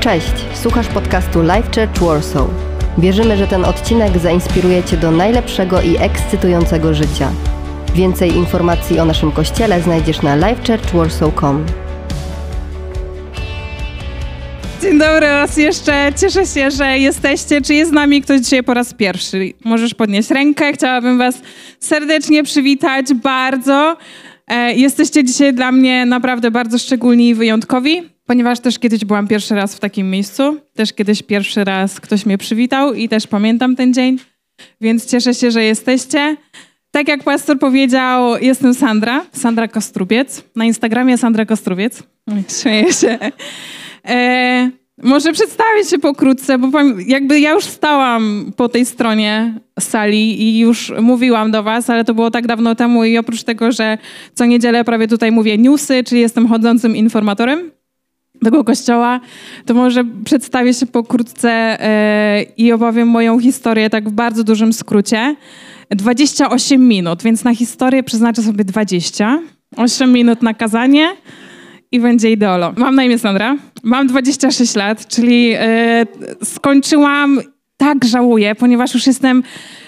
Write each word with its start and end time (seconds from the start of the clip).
Cześć, 0.00 0.32
słuchasz 0.54 0.88
podcastu 0.88 1.42
Life 1.42 1.62
Church 1.62 2.00
Warsaw. 2.00 2.48
Wierzymy, 2.98 3.36
że 3.36 3.46
ten 3.46 3.64
odcinek 3.64 4.18
zainspiruje 4.18 4.84
Cię 4.84 4.96
do 4.96 5.10
najlepszego 5.10 5.82
i 5.82 5.96
ekscytującego 5.96 6.94
życia. 6.94 7.32
Więcej 7.94 8.36
informacji 8.36 9.00
o 9.00 9.04
naszym 9.04 9.32
kościele 9.32 9.82
znajdziesz 9.82 10.22
na 10.22 10.36
lifechurchwarsaw.com. 10.36 11.66
Dzień 14.82 14.98
dobry 14.98 15.20
raz 15.20 15.56
jeszcze. 15.56 16.12
Cieszę 16.20 16.46
się, 16.46 16.70
że 16.70 16.98
jesteście. 16.98 17.62
Czy 17.62 17.74
jest 17.74 17.90
z 17.90 17.94
nami 17.94 18.22
ktoś 18.22 18.40
dzisiaj 18.40 18.62
po 18.62 18.74
raz 18.74 18.94
pierwszy? 18.94 19.52
Możesz 19.64 19.94
podnieść 19.94 20.30
rękę. 20.30 20.72
Chciałabym 20.72 21.18
Was 21.18 21.42
serdecznie 21.80 22.42
przywitać 22.42 23.14
bardzo. 23.14 23.96
E, 24.48 24.74
jesteście 24.74 25.24
dzisiaj 25.24 25.54
dla 25.54 25.72
mnie 25.72 26.06
naprawdę 26.06 26.50
bardzo 26.50 26.78
szczególni 26.78 27.28
i 27.28 27.34
wyjątkowi, 27.34 28.02
ponieważ 28.30 28.60
też 28.60 28.78
kiedyś 28.78 29.04
byłam 29.04 29.28
pierwszy 29.28 29.54
raz 29.54 29.74
w 29.74 29.80
takim 29.80 30.10
miejscu. 30.10 30.56
Też 30.74 30.92
kiedyś 30.92 31.22
pierwszy 31.22 31.64
raz 31.64 32.00
ktoś 32.00 32.26
mnie 32.26 32.38
przywitał 32.38 32.94
i 32.94 33.08
też 33.08 33.26
pamiętam 33.26 33.76
ten 33.76 33.94
dzień, 33.94 34.18
więc 34.80 35.06
cieszę 35.06 35.34
się, 35.34 35.50
że 35.50 35.64
jesteście. 35.64 36.36
Tak 36.90 37.08
jak 37.08 37.24
pastor 37.24 37.58
powiedział, 37.58 38.38
jestem 38.40 38.74
Sandra, 38.74 39.26
Sandra 39.32 39.68
Kostrubiec. 39.68 40.44
Na 40.56 40.64
Instagramie 40.64 41.18
Sandra 41.18 41.46
Kostrubiec. 41.46 42.02
Śmieję 42.60 42.92
się. 42.92 43.18
E, 44.08 44.70
może 45.02 45.32
przedstawię 45.32 45.84
się 45.84 45.98
pokrótce, 45.98 46.58
bo 46.58 46.80
jakby 47.06 47.40
ja 47.40 47.50
już 47.50 47.64
stałam 47.64 48.52
po 48.56 48.68
tej 48.68 48.86
stronie 48.86 49.54
sali 49.80 50.42
i 50.42 50.58
już 50.58 50.92
mówiłam 51.00 51.50
do 51.50 51.62
was, 51.62 51.90
ale 51.90 52.04
to 52.04 52.14
było 52.14 52.30
tak 52.30 52.46
dawno 52.46 52.74
temu 52.74 53.04
i 53.04 53.18
oprócz 53.18 53.42
tego, 53.42 53.72
że 53.72 53.98
co 54.34 54.46
niedzielę 54.46 54.84
prawie 54.84 55.08
tutaj 55.08 55.32
mówię 55.32 55.58
newsy, 55.58 56.04
czyli 56.04 56.20
jestem 56.20 56.48
chodzącym 56.48 56.96
informatorem 56.96 57.79
tego 58.44 58.64
kościoła, 58.64 59.20
to 59.66 59.74
może 59.74 60.04
przedstawię 60.24 60.74
się 60.74 60.86
pokrótce 60.86 61.50
e, 61.50 62.42
i 62.56 62.72
opowiem 62.72 63.08
moją 63.08 63.40
historię 63.40 63.90
tak 63.90 64.08
w 64.08 64.12
bardzo 64.12 64.44
dużym 64.44 64.72
skrócie. 64.72 65.36
28 65.90 66.88
minut, 66.88 67.22
więc 67.22 67.44
na 67.44 67.54
historię 67.54 68.02
przeznaczę 68.02 68.42
sobie 68.42 68.64
20. 68.64 69.40
8 69.76 70.12
minut 70.12 70.42
na 70.42 70.54
kazanie 70.54 71.08
i 71.92 72.00
będzie 72.00 72.30
ideolo. 72.30 72.72
Mam 72.76 72.94
na 72.94 73.04
imię 73.04 73.18
Sandra, 73.18 73.56
mam 73.82 74.06
26 74.06 74.74
lat, 74.74 75.06
czyli 75.06 75.52
e, 75.56 76.06
skończyłam, 76.44 77.40
tak 77.76 78.04
żałuję, 78.04 78.54
ponieważ 78.54 78.94
już 78.94 79.06
jestem 79.06 79.42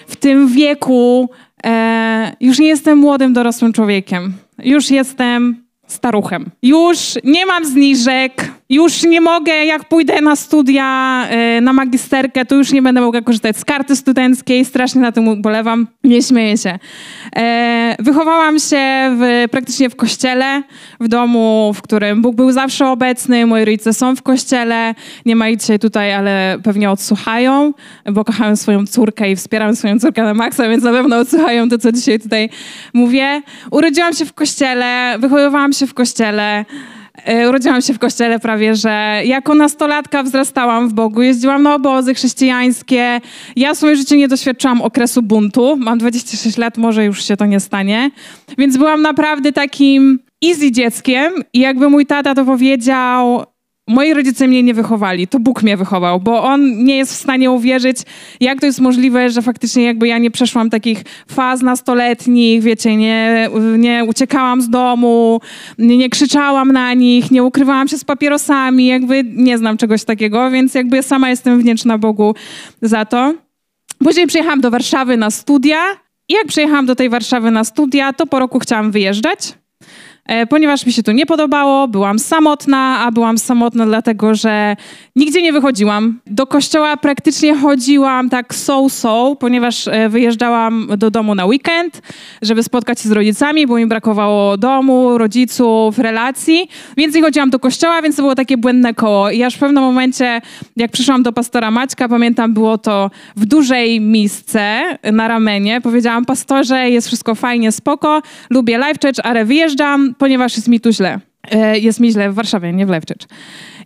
w 0.07 0.15
tym 0.15 0.47
wieku, 0.47 1.29
e, 1.65 2.35
już 2.41 2.59
nie 2.59 2.67
jestem 2.67 2.97
młodym, 2.97 3.33
dorosłym 3.33 3.73
człowiekiem. 3.73 4.33
Już 4.63 4.91
jestem 4.91 5.63
staruchem. 5.87 6.45
Już 6.61 6.97
nie 7.23 7.45
mam 7.45 7.65
zniżek, 7.65 8.51
już 8.69 9.03
nie 9.03 9.21
mogę, 9.21 9.65
jak 9.65 9.85
pójdę 9.85 10.21
na 10.21 10.35
studia, 10.35 11.27
e, 11.29 11.61
na 11.61 11.73
magisterkę, 11.73 12.45
to 12.45 12.55
już 12.55 12.71
nie 12.71 12.81
będę 12.81 13.01
mogła 13.01 13.21
korzystać 13.21 13.57
z 13.57 13.65
karty 13.65 13.95
studenckiej, 13.95 14.65
strasznie 14.65 15.01
na 15.01 15.11
tym 15.11 15.27
ubolewam, 15.27 15.87
nie 16.03 16.21
śmieję 16.21 16.57
się. 16.57 16.79
E, 17.35 17.95
wychowałam 17.99 18.59
się 18.59 18.77
w, 19.19 19.45
praktycznie 19.51 19.89
w 19.89 19.95
kościele, 19.95 20.63
w 20.99 21.07
domu, 21.07 21.71
w 21.75 21.81
którym 21.81 22.21
Bóg 22.21 22.35
był 22.35 22.51
zawsze 22.51 22.87
obecny, 22.87 23.45
moi 23.45 23.65
rodzice 23.65 23.93
są 23.93 24.15
w 24.15 24.21
kościele, 24.21 24.95
nie 25.25 25.35
ma 25.35 25.49
ich 25.49 25.59
dzisiaj 25.59 25.79
tutaj, 25.79 26.13
ale 26.13 26.57
pewnie 26.63 26.91
odsłuchają, 26.91 27.73
bo 28.11 28.25
kochałem 28.25 28.57
swoją 28.57 28.87
córkę 28.87 29.31
i 29.31 29.35
wspieram 29.35 29.75
swoją 29.75 29.99
córkę 29.99 30.23
na 30.23 30.33
maksa, 30.33 30.69
więc 30.69 30.83
na 30.83 30.91
pewno 30.91 31.17
odsłuchają 31.17 31.69
to, 31.69 31.77
co 31.77 31.91
dzisiaj 31.91 32.19
tutaj 32.19 32.49
mówię. 32.93 33.41
Urodziłam 33.71 34.13
się 34.13 34.25
w 34.25 34.33
kościele, 34.33 35.15
wychowywałam 35.19 35.73
się 35.73 35.87
w 35.87 35.93
kościele, 35.93 36.65
urodziłam 37.49 37.81
się 37.81 37.93
w 37.93 37.99
kościele 37.99 38.39
prawie, 38.39 38.75
że 38.75 39.21
jako 39.25 39.55
nastolatka 39.55 40.23
wzrastałam 40.23 40.89
w 40.89 40.93
Bogu, 40.93 41.21
jeździłam 41.21 41.63
na 41.63 41.75
obozy 41.75 42.13
chrześcijańskie. 42.13 43.21
Ja 43.55 43.73
w 43.73 43.77
swoim 43.77 43.95
życiu 43.95 44.15
nie 44.15 44.27
doświadczyłam 44.27 44.81
okresu 44.81 45.21
buntu. 45.21 45.75
Mam 45.77 45.97
26 45.97 46.57
lat, 46.57 46.77
może 46.77 47.05
już 47.05 47.25
się 47.25 47.37
to 47.37 47.45
nie 47.45 47.59
stanie. 47.59 48.11
Więc 48.57 48.77
byłam 48.77 49.01
naprawdę 49.01 49.51
takim 49.51 50.19
easy 50.45 50.71
dzieckiem 50.71 51.33
i 51.53 51.59
jakby 51.59 51.89
mój 51.89 52.05
tata 52.05 52.35
to 52.35 52.45
powiedział, 52.45 53.43
Moi 53.87 54.13
rodzice 54.13 54.47
mnie 54.47 54.63
nie 54.63 54.73
wychowali, 54.73 55.27
to 55.27 55.39
Bóg 55.39 55.63
mnie 55.63 55.77
wychował, 55.77 56.19
bo 56.19 56.43
on 56.43 56.83
nie 56.83 56.97
jest 56.97 57.13
w 57.13 57.21
stanie 57.21 57.51
uwierzyć, 57.51 57.97
jak 58.39 58.59
to 58.59 58.65
jest 58.65 58.79
możliwe, 58.79 59.29
że 59.29 59.41
faktycznie 59.41 59.83
jakby 59.83 60.07
ja 60.07 60.17
nie 60.17 60.31
przeszłam 60.31 60.69
takich 60.69 61.03
faz 61.27 61.61
nastoletnich, 61.61 62.63
wiecie, 62.63 62.95
nie, 62.95 63.49
nie 63.77 64.05
uciekałam 64.05 64.61
z 64.61 64.69
domu, 64.69 65.41
nie, 65.77 65.97
nie 65.97 66.09
krzyczałam 66.09 66.71
na 66.71 66.93
nich, 66.93 67.31
nie 67.31 67.43
ukrywałam 67.43 67.87
się 67.87 67.97
z 67.97 68.03
papierosami, 68.03 68.85
jakby 68.85 69.23
nie 69.23 69.57
znam 69.57 69.77
czegoś 69.77 70.03
takiego, 70.03 70.51
więc 70.51 70.73
jakby 70.73 71.03
sama 71.03 71.29
jestem 71.29 71.59
wdzięczna 71.59 71.97
Bogu 71.97 72.35
za 72.81 73.05
to. 73.05 73.33
Później 73.99 74.27
przyjechałam 74.27 74.61
do 74.61 74.71
Warszawy 74.71 75.17
na 75.17 75.31
studia 75.31 75.79
i 76.29 76.33
jak 76.33 76.47
przyjechałam 76.47 76.85
do 76.85 76.95
tej 76.95 77.09
Warszawy 77.09 77.51
na 77.51 77.63
studia, 77.63 78.13
to 78.13 78.27
po 78.27 78.39
roku 78.39 78.59
chciałam 78.59 78.91
wyjeżdżać. 78.91 79.62
E, 80.25 80.47
ponieważ 80.47 80.85
mi 80.85 80.93
się 80.93 81.03
tu 81.03 81.11
nie 81.11 81.25
podobało, 81.25 81.87
byłam 81.87 82.19
samotna, 82.19 82.99
a 82.99 83.11
byłam 83.11 83.37
samotna 83.37 83.85
dlatego, 83.85 84.35
że 84.35 84.75
nigdzie 85.15 85.41
nie 85.41 85.53
wychodziłam. 85.53 86.19
Do 86.27 86.47
kościoła 86.47 86.97
praktycznie 86.97 87.55
chodziłam 87.55 88.29
tak 88.29 88.55
so-so, 88.55 89.35
ponieważ 89.39 89.87
e, 89.87 90.09
wyjeżdżałam 90.09 90.87
do 90.97 91.11
domu 91.11 91.35
na 91.35 91.45
weekend, 91.45 92.01
żeby 92.41 92.63
spotkać 92.63 92.99
się 92.99 93.09
z 93.09 93.11
rodzicami, 93.11 93.67
bo 93.67 93.75
mi 93.75 93.85
brakowało 93.85 94.57
domu, 94.57 95.17
rodziców, 95.17 95.99
relacji, 95.99 96.69
więc 96.97 97.15
nie 97.15 97.21
chodziłam 97.21 97.49
do 97.49 97.59
kościoła, 97.59 98.01
więc 98.01 98.15
to 98.15 98.21
było 98.21 98.35
takie 98.35 98.57
błędne 98.57 98.93
koło. 98.93 99.29
I 99.29 99.43
aż 99.43 99.55
w 99.55 99.59
pewnym 99.59 99.83
momencie, 99.83 100.41
jak 100.77 100.91
przyszłam 100.91 101.23
do 101.23 101.33
pastora 101.33 101.71
Maćka, 101.71 102.09
pamiętam, 102.09 102.53
było 102.53 102.77
to 102.77 103.11
w 103.35 103.45
dużej 103.45 104.01
misce 104.01 104.81
na 105.11 105.27
ramenie, 105.27 105.81
powiedziałam, 105.81 106.25
pastorze, 106.25 106.89
jest 106.89 107.07
wszystko 107.07 107.35
fajnie, 107.35 107.71
spoko, 107.71 108.21
lubię 108.49 108.77
live 108.77 108.97
church, 109.01 109.19
ale 109.23 109.45
wyjeżdżam, 109.45 110.12
ponieważ 110.17 110.55
jest 110.55 110.67
mi 110.67 110.79
tu 110.79 110.91
źle. 110.91 111.19
E, 111.51 111.79
jest 111.79 111.99
mi 111.99 112.11
źle 112.11 112.31
w 112.31 112.33
Warszawie, 112.33 112.73
nie 112.73 112.85
w 112.85 112.89
Lewczycz. 112.89 113.25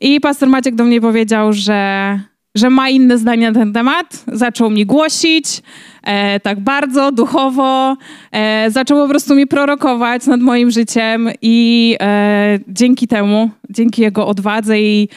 I 0.02 0.22
pastor 0.22 0.50
Maciek 0.50 0.76
do 0.76 0.84
mnie 0.84 1.02
powiedział, 1.02 1.54
że, 1.54 2.20
że 2.56 2.70
ma 2.70 2.90
inne 2.90 3.18
zdanie 3.18 3.52
na 3.52 3.60
ten 3.60 3.74
temat. 3.74 4.24
Zaczął 4.28 4.70
mi 4.70 4.86
głosić, 4.86 5.62
e, 6.04 6.40
tak 6.40 6.60
bardzo 6.60 7.12
duchowo. 7.12 7.98
E, 8.32 8.72
zaczął 8.72 8.98
po 8.98 9.10
prostu 9.10 9.36
mi 9.36 9.48
prorokować 9.48 10.26
nad 10.26 10.42
moim 10.42 10.72
życiem 10.72 11.30
i 11.42 11.96
e, 12.00 12.60
dzięki 12.68 13.08
temu, 13.08 13.50
dzięki 13.70 14.02
jego 14.02 14.28
odwadze 14.28 14.80
i 14.80 15.10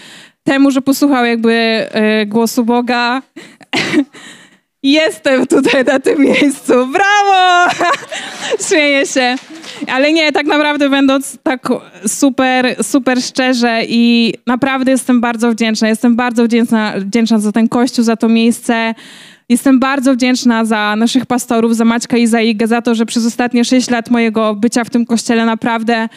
temu, 0.44 0.71
że 0.71 0.82
posłuchał 0.82 1.25
jakby 1.25 1.53
e, 1.53 2.27
głosu 2.27 2.65
Boga, 2.65 3.22
jestem 4.83 5.47
tutaj 5.47 5.85
na 5.85 6.01
tym 6.01 6.21
miejscu. 6.21 6.73
Brawo! 6.73 7.71
Śmieję 8.69 9.07
się. 9.07 9.37
Ale 9.87 10.13
nie, 10.13 10.33
tak 10.33 10.47
naprawdę 10.47 10.89
będąc 10.89 11.39
tak 11.43 11.69
super, 12.07 12.85
super 12.85 13.23
szczerze 13.23 13.83
i 13.89 14.35
naprawdę 14.47 14.91
jestem 14.91 15.21
bardzo 15.21 15.53
wdzięczna. 15.53 15.89
Jestem 15.89 16.17
bardzo 16.17 16.45
wdzięczna, 16.45 16.95
wdzięczna 16.97 17.39
za 17.39 17.53
ten 17.53 17.69
kościół, 17.69 18.05
za 18.05 18.17
to 18.17 18.29
miejsce. 18.29 18.95
Jestem 19.49 19.79
bardzo 19.79 20.15
wdzięczna 20.15 20.65
za 20.65 20.97
naszych 20.97 21.27
pastorów, 21.27 21.77
za 21.77 21.85
Maćka 21.85 22.17
i 22.17 22.27
za 22.27 22.41
Igę, 22.41 22.67
za 22.67 22.83
to, 22.83 22.95
że 22.95 23.07
przez 23.07 23.27
ostatnie 23.27 23.65
sześć 23.65 23.91
lat 23.91 24.11
mojego 24.11 24.55
bycia 24.55 24.85
w 24.85 24.91
tym 24.91 25.07
kościele 25.07 25.45
naprawdę 25.45 26.09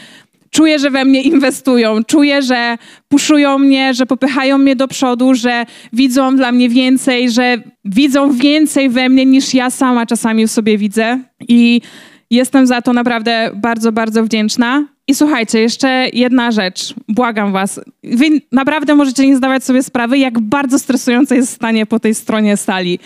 czuję, 0.53 0.79
że 0.79 0.89
we 0.91 1.05
mnie 1.05 1.21
inwestują, 1.21 2.03
czuję, 2.03 2.41
że 2.41 2.77
puszują 3.07 3.57
mnie, 3.57 3.93
że 3.93 4.05
popychają 4.05 4.57
mnie 4.57 4.75
do 4.75 4.87
przodu, 4.87 5.33
że 5.33 5.65
widzą 5.93 6.35
dla 6.35 6.51
mnie 6.51 6.69
więcej, 6.69 7.29
że 7.29 7.57
widzą 7.85 8.31
więcej 8.31 8.89
we 8.89 9.09
mnie 9.09 9.25
niż 9.25 9.53
ja 9.53 9.69
sama 9.69 10.05
czasami 10.05 10.47
sobie 10.47 10.77
widzę. 10.77 11.19
I 11.47 11.81
Jestem 12.33 12.67
za 12.67 12.81
to 12.81 12.93
naprawdę 12.93 13.51
bardzo, 13.53 13.91
bardzo 13.91 14.23
wdzięczna. 14.23 14.85
I 15.07 15.15
słuchajcie, 15.15 15.59
jeszcze 15.59 16.07
jedna 16.13 16.51
rzecz. 16.51 16.93
Błagam 17.07 17.51
was. 17.51 17.79
Wy 18.03 18.25
naprawdę 18.51 18.95
możecie 18.95 19.27
nie 19.27 19.37
zdawać 19.37 19.63
sobie 19.63 19.83
sprawy, 19.83 20.17
jak 20.17 20.39
bardzo 20.39 20.79
stresujące 20.79 21.35
jest 21.35 21.53
stanie 21.53 21.85
po 21.85 21.99
tej 21.99 22.15
stronie 22.15 22.57
sali. 22.57 22.99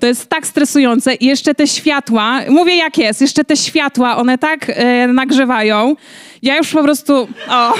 To 0.00 0.06
jest 0.06 0.28
tak 0.28 0.46
stresujące. 0.46 1.14
I 1.14 1.26
jeszcze 1.26 1.54
te 1.54 1.66
światła, 1.66 2.40
mówię 2.48 2.76
jak 2.76 2.98
jest, 2.98 3.20
jeszcze 3.20 3.44
te 3.44 3.56
światła, 3.56 4.16
one 4.16 4.38
tak 4.38 4.66
e, 4.68 5.08
nagrzewają. 5.08 5.96
Ja 6.42 6.56
już 6.56 6.72
po 6.72 6.82
prostu... 6.82 7.28
O... 7.48 7.74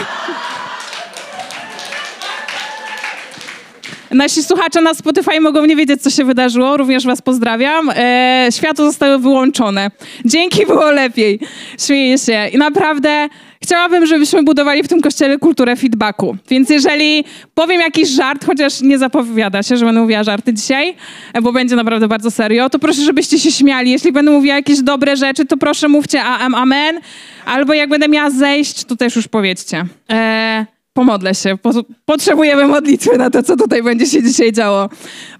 Nasi 4.14 4.42
słuchacze 4.42 4.80
na 4.80 4.94
Spotify 4.94 5.40
mogą 5.40 5.64
nie 5.66 5.76
wiedzieć, 5.76 6.02
co 6.02 6.10
się 6.10 6.24
wydarzyło. 6.24 6.76
Również 6.76 7.06
was 7.06 7.22
pozdrawiam. 7.22 7.90
E, 7.96 8.48
światło 8.50 8.84
zostały 8.84 9.18
wyłączone. 9.18 9.90
Dzięki 10.24 10.66
było 10.66 10.90
lepiej. 10.90 11.40
Śmieję 11.78 12.18
się. 12.18 12.48
I 12.52 12.58
naprawdę 12.58 13.28
chciałabym, 13.62 14.06
żebyśmy 14.06 14.42
budowali 14.42 14.82
w 14.82 14.88
tym 14.88 15.00
kościele 15.00 15.38
kulturę 15.38 15.76
feedbacku. 15.76 16.36
Więc 16.50 16.70
jeżeli 16.70 17.24
powiem 17.54 17.80
jakiś 17.80 18.08
żart, 18.08 18.44
chociaż 18.46 18.80
nie 18.80 18.98
zapowiada 18.98 19.62
się, 19.62 19.76
że 19.76 19.84
będę 19.84 20.00
mówiła 20.00 20.24
żarty 20.24 20.52
dzisiaj, 20.52 20.94
e, 21.32 21.42
bo 21.42 21.52
będzie 21.52 21.76
naprawdę 21.76 22.08
bardzo 22.08 22.30
serio, 22.30 22.70
to 22.70 22.78
proszę, 22.78 23.02
żebyście 23.02 23.38
się 23.38 23.50
śmiali. 23.52 23.90
Jeśli 23.90 24.12
będę 24.12 24.30
mówiła 24.30 24.54
jakieś 24.54 24.82
dobre 24.82 25.16
rzeczy, 25.16 25.44
to 25.44 25.56
proszę 25.56 25.88
mówcie 25.88 26.22
am, 26.22 26.54
amen. 26.54 27.00
Albo 27.46 27.74
jak 27.74 27.88
będę 27.88 28.08
miała 28.08 28.30
zejść, 28.30 28.84
to 28.84 28.96
też 28.96 29.16
już 29.16 29.28
powiedzcie. 29.28 29.84
E, 30.10 30.66
pomodlę 30.94 31.34
się. 31.34 31.58
Potrzebujemy 32.04 32.66
modlitwy 32.66 33.18
na 33.18 33.30
to, 33.30 33.42
co 33.42 33.56
tutaj 33.56 33.82
będzie 33.82 34.06
się 34.06 34.22
dzisiaj 34.22 34.52
działo. 34.52 34.88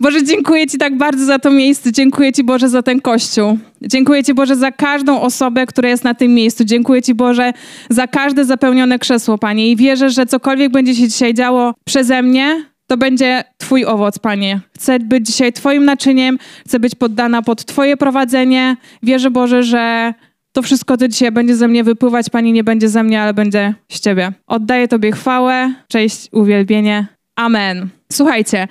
Boże, 0.01 0.25
dziękuję 0.25 0.67
Ci 0.67 0.79
tak 0.79 0.97
bardzo 0.97 1.25
za 1.25 1.39
to 1.39 1.51
miejsce. 1.51 1.93
Dziękuję 1.93 2.33
Ci, 2.33 2.45
Boże, 2.45 2.69
za 2.69 2.83
ten 2.83 3.01
kościół. 3.01 3.59
Dziękuję 3.83 4.25
Ci, 4.25 4.35
Boże, 4.35 4.57
za 4.57 4.73
każdą 4.73 5.21
osobę, 5.21 5.67
która 5.67 5.89
jest 5.89 6.05
na 6.05 6.15
tym 6.15 6.35
miejscu. 6.35 6.65
Dziękuję 6.65 7.03
Ci, 7.03 7.15
Boże, 7.15 7.53
za 7.91 8.07
każde 8.07 8.45
zapełnione 8.45 8.99
krzesło, 8.99 9.39
Panie. 9.39 9.71
I 9.71 9.77
wierzę, 9.77 10.11
że 10.11 10.27
cokolwiek 10.27 10.73
będzie 10.73 10.95
się 10.95 11.09
dzisiaj 11.09 11.35
działo 11.35 11.75
przeze 11.85 12.23
mnie, 12.23 12.65
to 12.87 12.97
będzie 12.97 13.45
Twój 13.59 13.85
owoc, 13.85 14.19
Panie. 14.19 14.61
Chcę 14.75 14.99
być 14.99 15.27
dzisiaj 15.27 15.53
Twoim 15.53 15.85
naczyniem, 15.85 16.39
chcę 16.67 16.81
być 16.81 16.95
poddana 16.95 17.43
pod 17.43 17.65
Twoje 17.65 17.97
prowadzenie. 17.97 18.77
Wierzę, 19.03 19.31
Boże, 19.31 19.63
że 19.63 20.15
to 20.55 20.63
wszystko, 20.63 20.97
co 20.97 21.09
dzisiaj 21.09 21.33
będzie 21.33 21.57
ze 21.57 21.69
mnie 21.69 21.85
wypływać, 21.85 22.31
Pani, 22.31 22.53
nie 22.53 22.65
będzie 22.65 22.89
ze 22.89 23.03
mnie, 23.03 23.23
ale 23.23 23.35
będzie 23.35 23.75
z 23.89 24.01
Ciebie. 24.01 24.33
Oddaję 24.47 24.89
Tobie 24.89 25.13
chwałę, 25.13 25.75
cześć, 25.89 26.29
uwielbienie. 26.33 27.07
Amen. 27.37 27.89
Słuchajcie, 28.13 28.69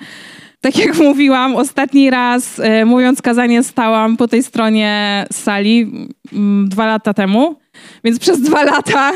tak 0.60 0.78
jak 0.78 0.98
mówiłam, 1.08 1.56
ostatni 1.56 2.10
raz 2.10 2.58
y, 2.58 2.84
mówiąc 2.84 3.22
kazanie 3.22 3.62
stałam 3.62 4.16
po 4.16 4.28
tej 4.28 4.42
stronie 4.42 5.26
sali 5.32 6.08
y, 6.32 6.68
dwa 6.68 6.86
lata 6.86 7.14
temu. 7.14 7.56
Więc 8.04 8.18
przez 8.18 8.40
dwa 8.40 8.64
lata 8.64 9.12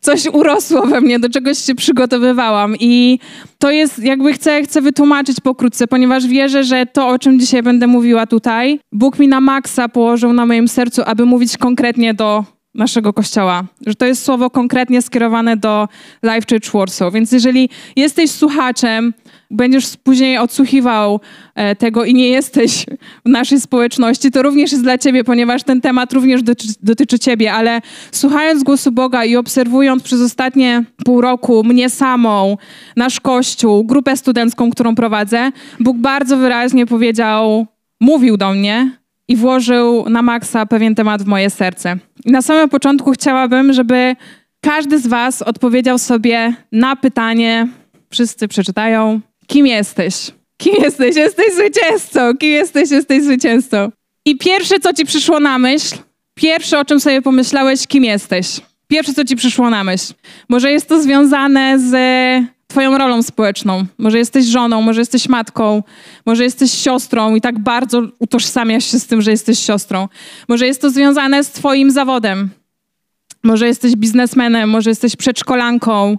coś 0.00 0.26
urosło 0.26 0.86
we 0.86 1.00
mnie, 1.00 1.18
do 1.18 1.28
czegoś 1.28 1.58
się 1.58 1.74
przygotowywałam. 1.74 2.76
I 2.80 3.18
to 3.58 3.70
jest, 3.70 3.98
jakby 3.98 4.32
chcę, 4.32 4.62
chcę 4.62 4.80
wytłumaczyć 4.80 5.40
pokrótce, 5.40 5.86
ponieważ 5.86 6.26
wierzę, 6.26 6.64
że 6.64 6.86
to, 6.86 7.08
o 7.08 7.18
czym 7.18 7.40
dzisiaj 7.40 7.62
będę 7.62 7.86
mówiła 7.86 8.26
tutaj, 8.26 8.80
Bóg 8.92 9.18
mi 9.18 9.28
na 9.28 9.40
maksa 9.40 9.88
położył 9.88 10.32
na 10.32 10.46
moim 10.46 10.68
sercu, 10.68 11.02
aby 11.06 11.24
mówić 11.24 11.56
konkretnie 11.56 12.14
do 12.14 12.44
naszego 12.74 13.12
kościoła. 13.12 13.64
Że 13.86 13.94
to 13.94 14.06
jest 14.06 14.24
słowo 14.24 14.50
konkretnie 14.50 15.02
skierowane 15.02 15.56
do 15.56 15.88
Life 16.22 16.46
Church 16.50 16.72
Warsaw. 16.72 17.14
Więc 17.14 17.32
jeżeli 17.32 17.68
jesteś 17.96 18.30
słuchaczem, 18.30 19.14
będziesz 19.50 19.96
później 19.96 20.38
odsłuchiwał 20.38 21.20
e, 21.54 21.76
tego 21.76 22.04
i 22.04 22.14
nie 22.14 22.28
jesteś 22.28 22.86
w 23.26 23.28
naszej 23.28 23.60
społeczności, 23.60 24.30
to 24.30 24.42
również 24.42 24.72
jest 24.72 24.84
dla 24.84 24.98
ciebie, 24.98 25.24
ponieważ 25.24 25.62
ten 25.62 25.80
temat 25.80 26.12
również 26.12 26.42
dotyczy, 26.42 26.74
dotyczy 26.82 27.18
ciebie, 27.18 27.52
ale 27.52 27.80
słuchając 28.12 28.62
głosu 28.62 28.92
Boga 28.92 29.24
i 29.24 29.36
obserwując 29.36 30.02
przez 30.02 30.20
ostatnie 30.20 30.84
pół 31.04 31.20
roku 31.20 31.64
mnie 31.64 31.90
samą, 31.90 32.56
nasz 32.96 33.20
kościół, 33.20 33.84
grupę 33.84 34.16
studencką, 34.16 34.70
którą 34.70 34.94
prowadzę, 34.94 35.52
Bóg 35.80 35.96
bardzo 35.96 36.36
wyraźnie 36.36 36.86
powiedział, 36.86 37.66
mówił 38.00 38.36
do 38.36 38.52
mnie, 38.52 39.00
i 39.30 39.36
włożył 39.36 40.08
na 40.08 40.22
maksa 40.22 40.66
pewien 40.66 40.94
temat 40.94 41.22
w 41.22 41.26
moje 41.26 41.50
serce. 41.50 41.96
I 42.24 42.30
na 42.30 42.42
samym 42.42 42.68
początku 42.68 43.10
chciałabym, 43.10 43.72
żeby 43.72 44.16
każdy 44.60 44.98
z 44.98 45.06
Was 45.06 45.42
odpowiedział 45.42 45.98
sobie 45.98 46.54
na 46.72 46.96
pytanie, 46.96 47.68
wszyscy 48.10 48.48
przeczytają, 48.48 49.20
kim 49.50 49.66
jesteś? 49.66 50.14
Kim 50.56 50.74
jesteś? 50.82 51.16
Jesteś 51.16 51.54
zwycięzcą. 51.54 52.36
Kim 52.36 52.50
jesteś? 52.50 52.90
Jesteś 52.90 53.22
zwycięzcą. 53.22 53.90
I 54.24 54.36
pierwsze, 54.36 54.80
co 54.80 54.92
ci 54.92 55.04
przyszło 55.04 55.40
na 55.40 55.58
myśl, 55.58 55.96
pierwsze, 56.34 56.80
o 56.80 56.84
czym 56.84 57.00
sobie 57.00 57.22
pomyślałeś, 57.22 57.86
kim 57.86 58.04
jesteś? 58.04 58.60
Pierwsze, 58.88 59.14
co 59.14 59.24
ci 59.24 59.36
przyszło 59.36 59.70
na 59.70 59.84
myśl. 59.84 60.14
Może 60.48 60.72
jest 60.72 60.88
to 60.88 61.02
związane 61.02 61.78
z 61.78 61.94
Twoją 62.68 62.98
rolą 62.98 63.22
społeczną. 63.22 63.84
Może 63.98 64.18
jesteś 64.18 64.44
żoną, 64.44 64.82
może 64.82 65.00
jesteś 65.00 65.28
matką, 65.28 65.82
może 66.26 66.44
jesteś 66.44 66.70
siostrą 66.70 67.34
i 67.34 67.40
tak 67.40 67.58
bardzo 67.58 68.02
utożsamiasz 68.18 68.90
się 68.90 68.98
z 68.98 69.06
tym, 69.06 69.22
że 69.22 69.30
jesteś 69.30 69.58
siostrą. 69.58 70.08
Może 70.48 70.66
jest 70.66 70.80
to 70.80 70.90
związane 70.90 71.44
z 71.44 71.50
Twoim 71.50 71.90
zawodem. 71.90 72.50
Może 73.42 73.66
jesteś 73.66 73.96
biznesmenem, 73.96 74.70
może 74.70 74.90
jesteś 74.90 75.16
przedszkolanką 75.16 76.16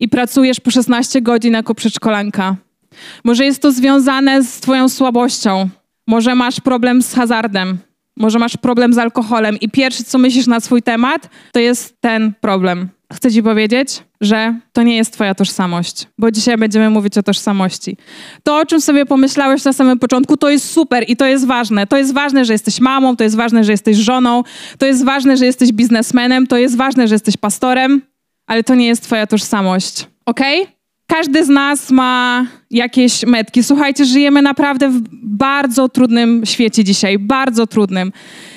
i 0.00 0.08
pracujesz 0.08 0.60
po 0.60 0.70
16 0.70 1.22
godzin 1.22 1.52
jako 1.52 1.74
przedszkolanka. 1.74 2.56
Może 3.24 3.44
jest 3.44 3.62
to 3.62 3.72
związane 3.72 4.42
z 4.42 4.60
Twoją 4.60 4.88
słabością. 4.88 5.68
Może 6.06 6.34
masz 6.34 6.60
problem 6.60 7.02
z 7.02 7.14
hazardem. 7.14 7.78
Może 8.16 8.38
masz 8.38 8.56
problem 8.56 8.92
z 8.92 8.98
alkoholem 8.98 9.60
i 9.60 9.70
pierwsze, 9.70 10.04
co 10.04 10.18
myślisz 10.18 10.46
na 10.46 10.60
swój 10.60 10.82
temat, 10.82 11.30
to 11.52 11.60
jest 11.60 12.00
ten 12.00 12.32
problem 12.40 12.88
chcę 13.14 13.32
Ci 13.32 13.42
powiedzieć, 13.42 14.02
że 14.20 14.54
to 14.72 14.82
nie 14.82 14.96
jest 14.96 15.12
Twoja 15.12 15.34
tożsamość, 15.34 16.06
bo 16.18 16.30
dzisiaj 16.30 16.56
będziemy 16.56 16.90
mówić 16.90 17.18
o 17.18 17.22
tożsamości. 17.22 17.96
To, 18.42 18.58
o 18.58 18.66
czym 18.66 18.80
sobie 18.80 19.06
pomyślałeś 19.06 19.64
na 19.64 19.72
samym 19.72 19.98
początku, 19.98 20.36
to 20.36 20.50
jest 20.50 20.70
super 20.70 21.04
i 21.08 21.16
to 21.16 21.26
jest 21.26 21.46
ważne. 21.46 21.86
To 21.86 21.96
jest 21.96 22.14
ważne, 22.14 22.44
że 22.44 22.52
jesteś 22.52 22.80
mamą, 22.80 23.16
to 23.16 23.24
jest 23.24 23.36
ważne, 23.36 23.64
że 23.64 23.72
jesteś 23.72 23.96
żoną, 23.96 24.42
to 24.78 24.86
jest 24.86 25.04
ważne, 25.04 25.36
że 25.36 25.46
jesteś 25.46 25.72
biznesmenem, 25.72 26.46
to 26.46 26.56
jest 26.56 26.76
ważne, 26.76 27.08
że 27.08 27.14
jesteś 27.14 27.36
pastorem, 27.36 28.02
ale 28.46 28.64
to 28.64 28.74
nie 28.74 28.86
jest 28.86 29.02
Twoja 29.02 29.26
tożsamość. 29.26 30.06
Ok? 30.26 30.40
Każdy 31.06 31.44
z 31.44 31.48
nas 31.48 31.90
ma 31.90 32.46
jakieś 32.70 33.26
metki. 33.26 33.62
Słuchajcie, 33.62 34.04
żyjemy 34.04 34.42
naprawdę 34.42 34.88
w 34.88 35.00
bardzo 35.22 35.88
trudnym 35.88 36.46
świecie 36.46 36.84
dzisiaj, 36.84 37.18
bardzo 37.18 37.66
trudnym. 37.66 38.12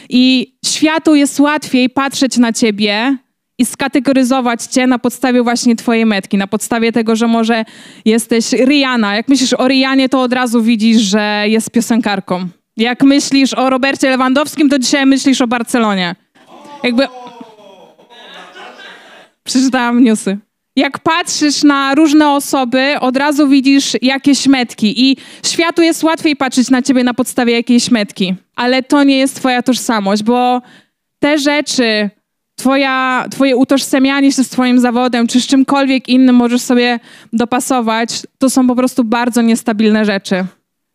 I 0.09 0.55
światu 0.65 1.15
jest 1.15 1.39
łatwiej 1.39 1.89
patrzeć 1.89 2.37
na 2.37 2.53
ciebie 2.53 3.17
i 3.57 3.65
skategoryzować 3.65 4.63
cię 4.63 4.87
na 4.87 4.99
podstawie 4.99 5.43
właśnie 5.43 5.75
twojej 5.75 6.05
metki, 6.05 6.37
na 6.37 6.47
podstawie 6.47 6.91
tego, 6.91 7.15
że 7.15 7.27
może 7.27 7.65
jesteś 8.05 8.51
Rihanna. 8.51 9.15
Jak 9.15 9.27
myślisz 9.27 9.53
o 9.53 9.67
Rianie, 9.67 10.09
to 10.09 10.21
od 10.21 10.33
razu 10.33 10.63
widzisz, 10.63 11.01
że 11.01 11.43
jest 11.47 11.71
piosenkarką. 11.71 12.47
Jak 12.77 13.03
myślisz 13.03 13.53
o 13.53 13.69
Robercie 13.69 14.09
Lewandowskim, 14.09 14.69
to 14.69 14.79
dzisiaj 14.79 15.05
myślisz 15.05 15.41
o 15.41 15.47
Barcelonie. 15.47 16.15
Jakby... 16.83 17.07
Przeczytałam 19.43 20.03
newsy. 20.03 20.37
Jak 20.77 20.99
patrzysz 20.99 21.63
na 21.63 21.95
różne 21.95 22.29
osoby, 22.29 22.95
od 22.99 23.17
razu 23.17 23.47
widzisz 23.47 23.97
jakieś 24.01 24.47
metki 24.47 25.09
i 25.09 25.17
światu 25.45 25.81
jest 25.81 26.03
łatwiej 26.03 26.35
patrzeć 26.35 26.69
na 26.69 26.81
ciebie 26.81 27.03
na 27.03 27.13
podstawie 27.13 27.53
jakiejś 27.53 27.91
metki. 27.91 28.35
Ale 28.55 28.83
to 28.83 29.03
nie 29.03 29.17
jest 29.17 29.35
twoja 29.35 29.61
tożsamość, 29.61 30.23
bo 30.23 30.61
te 31.19 31.39
rzeczy, 31.39 32.09
twoja, 32.55 33.25
twoje 33.31 33.55
utożsamianie 33.55 34.31
się 34.31 34.43
z 34.43 34.49
twoim 34.49 34.79
zawodem, 34.79 35.27
czy 35.27 35.41
z 35.41 35.47
czymkolwiek 35.47 36.09
innym 36.09 36.35
możesz 36.35 36.61
sobie 36.61 36.99
dopasować, 37.33 38.09
to 38.37 38.49
są 38.49 38.67
po 38.67 38.75
prostu 38.75 39.03
bardzo 39.03 39.41
niestabilne 39.41 40.05
rzeczy. 40.05 40.45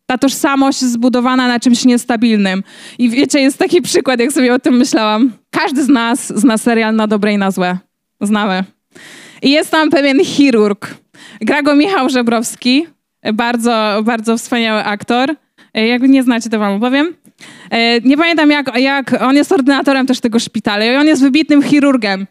Ta 0.05 0.17
tożsamość 0.17 0.81
jest 0.81 0.93
zbudowana 0.93 1.47
na 1.47 1.59
czymś 1.59 1.85
niestabilnym. 1.85 2.63
I 2.97 3.09
wiecie, 3.09 3.39
jest 3.39 3.57
taki 3.57 3.81
przykład, 3.81 4.19
jak 4.19 4.31
sobie 4.31 4.53
o 4.53 4.59
tym 4.59 4.77
myślałam. 4.77 5.31
Każdy 5.51 5.83
z 5.83 5.89
nas 5.89 6.27
zna 6.27 6.57
serial 6.57 6.95
na 6.95 7.07
dobre 7.07 7.33
i 7.33 7.37
na 7.37 7.51
złe. 7.51 7.77
Znamy. 8.21 8.63
I 9.43 9.51
jest 9.51 9.71
tam 9.71 9.89
pewien 9.89 10.25
chirurg. 10.25 10.87
Gra 11.41 11.61
go 11.61 11.75
Michał 11.75 12.09
Żebrowski, 12.09 12.87
bardzo, 13.33 14.01
bardzo 14.03 14.37
wspaniały 14.37 14.83
aktor. 14.83 15.35
Jak 15.73 16.01
nie 16.01 16.23
znacie, 16.23 16.49
to 16.49 16.59
wam 16.59 16.73
opowiem. 16.73 17.13
E, 17.69 18.01
nie 18.01 18.17
pamiętam, 18.17 18.51
jak, 18.51 18.79
jak 18.79 19.21
on 19.21 19.35
jest 19.35 19.51
ordynatorem 19.51 20.07
też 20.07 20.19
tego 20.19 20.39
szpitala 20.39 20.85
i 20.85 20.95
on 20.95 21.07
jest 21.07 21.21
wybitnym 21.21 21.63
chirurgiem. 21.63 22.27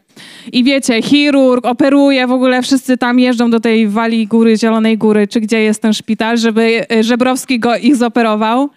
I 0.51 0.63
wiecie, 0.63 1.01
chirurg 1.01 1.65
operuje, 1.65 2.27
w 2.27 2.31
ogóle 2.31 2.61
wszyscy 2.61 2.97
tam 2.97 3.19
jeżdżą 3.19 3.49
do 3.49 3.59
tej 3.59 3.87
Wali 3.87 4.27
Góry, 4.27 4.57
Zielonej 4.57 4.97
Góry, 4.97 5.27
czy 5.27 5.41
gdzie 5.41 5.61
jest 5.61 5.81
ten 5.81 5.93
szpital, 5.93 6.37
żeby 6.37 6.85
e, 6.91 7.03
Żebrowski 7.03 7.59
go 7.59 7.77
ich 7.77 7.95
zoperował. 7.95 8.69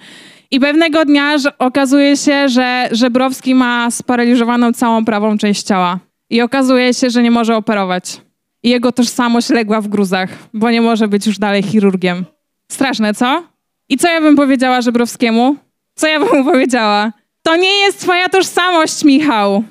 I 0.50 0.60
pewnego 0.60 1.04
dnia 1.04 1.36
okazuje 1.58 2.16
się, 2.16 2.48
że 2.48 2.88
Żebrowski 2.92 3.54
ma 3.54 3.90
sparaliżowaną 3.90 4.72
całą 4.72 5.04
prawą 5.04 5.38
część 5.38 5.62
ciała. 5.62 5.98
I 6.30 6.42
okazuje 6.42 6.94
się, 6.94 7.10
że 7.10 7.22
nie 7.22 7.30
może 7.30 7.56
operować. 7.56 8.25
I 8.66 8.70
jego 8.70 8.92
tożsamość 8.92 9.48
legła 9.50 9.80
w 9.80 9.88
gruzach, 9.88 10.28
bo 10.54 10.70
nie 10.70 10.80
może 10.80 11.08
być 11.08 11.26
już 11.26 11.38
dalej 11.38 11.62
chirurgiem. 11.62 12.24
Straszne, 12.72 13.14
co? 13.14 13.42
I 13.88 13.96
co 13.96 14.08
ja 14.08 14.20
bym 14.20 14.36
powiedziała 14.36 14.80
Żebrowskiemu? 14.80 15.56
Co 15.94 16.06
ja 16.06 16.20
bym 16.20 16.38
mu 16.38 16.44
powiedziała? 16.52 17.12
To 17.42 17.56
nie 17.56 17.78
jest 17.78 18.00
twoja 18.00 18.28
tożsamość, 18.28 19.04
Michał. 19.04 19.64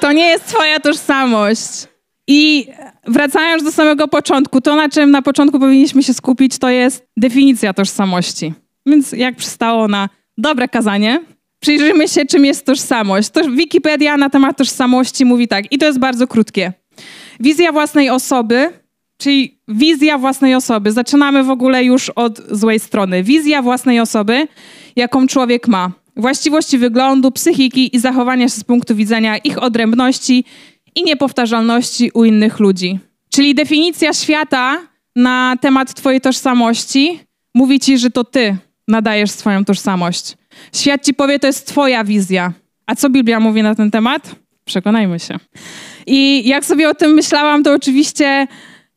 To 0.00 0.12
nie 0.12 0.26
jest 0.26 0.46
twoja 0.46 0.80
tożsamość. 0.80 1.68
I 2.28 2.66
wracając 3.06 3.62
do 3.62 3.72
samego 3.72 4.08
początku, 4.08 4.60
to 4.60 4.76
na 4.76 4.88
czym 4.88 5.10
na 5.10 5.22
początku 5.22 5.60
powinniśmy 5.60 6.02
się 6.02 6.14
skupić, 6.14 6.58
to 6.58 6.68
jest 6.68 7.06
definicja 7.16 7.74
tożsamości. 7.74 8.54
Więc 8.86 9.12
jak 9.12 9.36
przystało 9.36 9.88
na 9.88 10.08
dobre 10.38 10.68
kazanie, 10.68 11.20
przyjrzyjmy 11.60 12.08
się, 12.08 12.26
czym 12.26 12.44
jest 12.44 12.66
tożsamość. 12.66 13.30
To 13.30 13.50
Wikipedia 13.50 14.16
na 14.16 14.30
temat 14.30 14.56
tożsamości 14.56 15.24
mówi 15.24 15.48
tak, 15.48 15.72
i 15.72 15.78
to 15.78 15.86
jest 15.86 15.98
bardzo 15.98 16.26
krótkie. 16.26 16.72
Wizja 17.42 17.72
własnej 17.72 18.10
osoby, 18.10 18.72
czyli 19.18 19.58
wizja 19.68 20.18
własnej 20.18 20.54
osoby. 20.54 20.92
Zaczynamy 20.92 21.44
w 21.44 21.50
ogóle 21.50 21.84
już 21.84 22.10
od 22.10 22.40
złej 22.50 22.80
strony. 22.80 23.22
Wizja 23.22 23.62
własnej 23.62 24.00
osoby 24.00 24.48
jaką 24.96 25.26
człowiek 25.26 25.68
ma. 25.68 25.90
Właściwości 26.16 26.78
wyglądu, 26.78 27.30
psychiki 27.30 27.96
i 27.96 27.98
zachowania 27.98 28.48
się 28.48 28.54
z 28.54 28.64
punktu 28.64 28.96
widzenia 28.96 29.38
ich 29.38 29.62
odrębności 29.62 30.44
i 30.94 31.02
niepowtarzalności 31.04 32.10
u 32.14 32.24
innych 32.24 32.60
ludzi. 32.60 32.98
Czyli 33.30 33.54
definicja 33.54 34.12
świata 34.12 34.78
na 35.16 35.56
temat 35.60 35.94
Twojej 35.94 36.20
tożsamości 36.20 37.20
mówi 37.54 37.80
Ci, 37.80 37.98
że 37.98 38.10
to 38.10 38.24
Ty 38.24 38.56
nadajesz 38.88 39.30
swoją 39.30 39.64
tożsamość. 39.64 40.36
Świat 40.74 41.04
Ci 41.04 41.14
powie, 41.14 41.38
to 41.38 41.46
jest 41.46 41.66
Twoja 41.66 42.04
wizja. 42.04 42.52
A 42.86 42.94
co 42.94 43.10
Biblia 43.10 43.40
mówi 43.40 43.62
na 43.62 43.74
ten 43.74 43.90
temat? 43.90 44.34
Przekonajmy 44.64 45.20
się. 45.20 45.38
I 46.06 46.48
jak 46.48 46.64
sobie 46.64 46.88
o 46.88 46.94
tym 46.94 47.10
myślałam, 47.10 47.62
to 47.62 47.72
oczywiście 47.72 48.46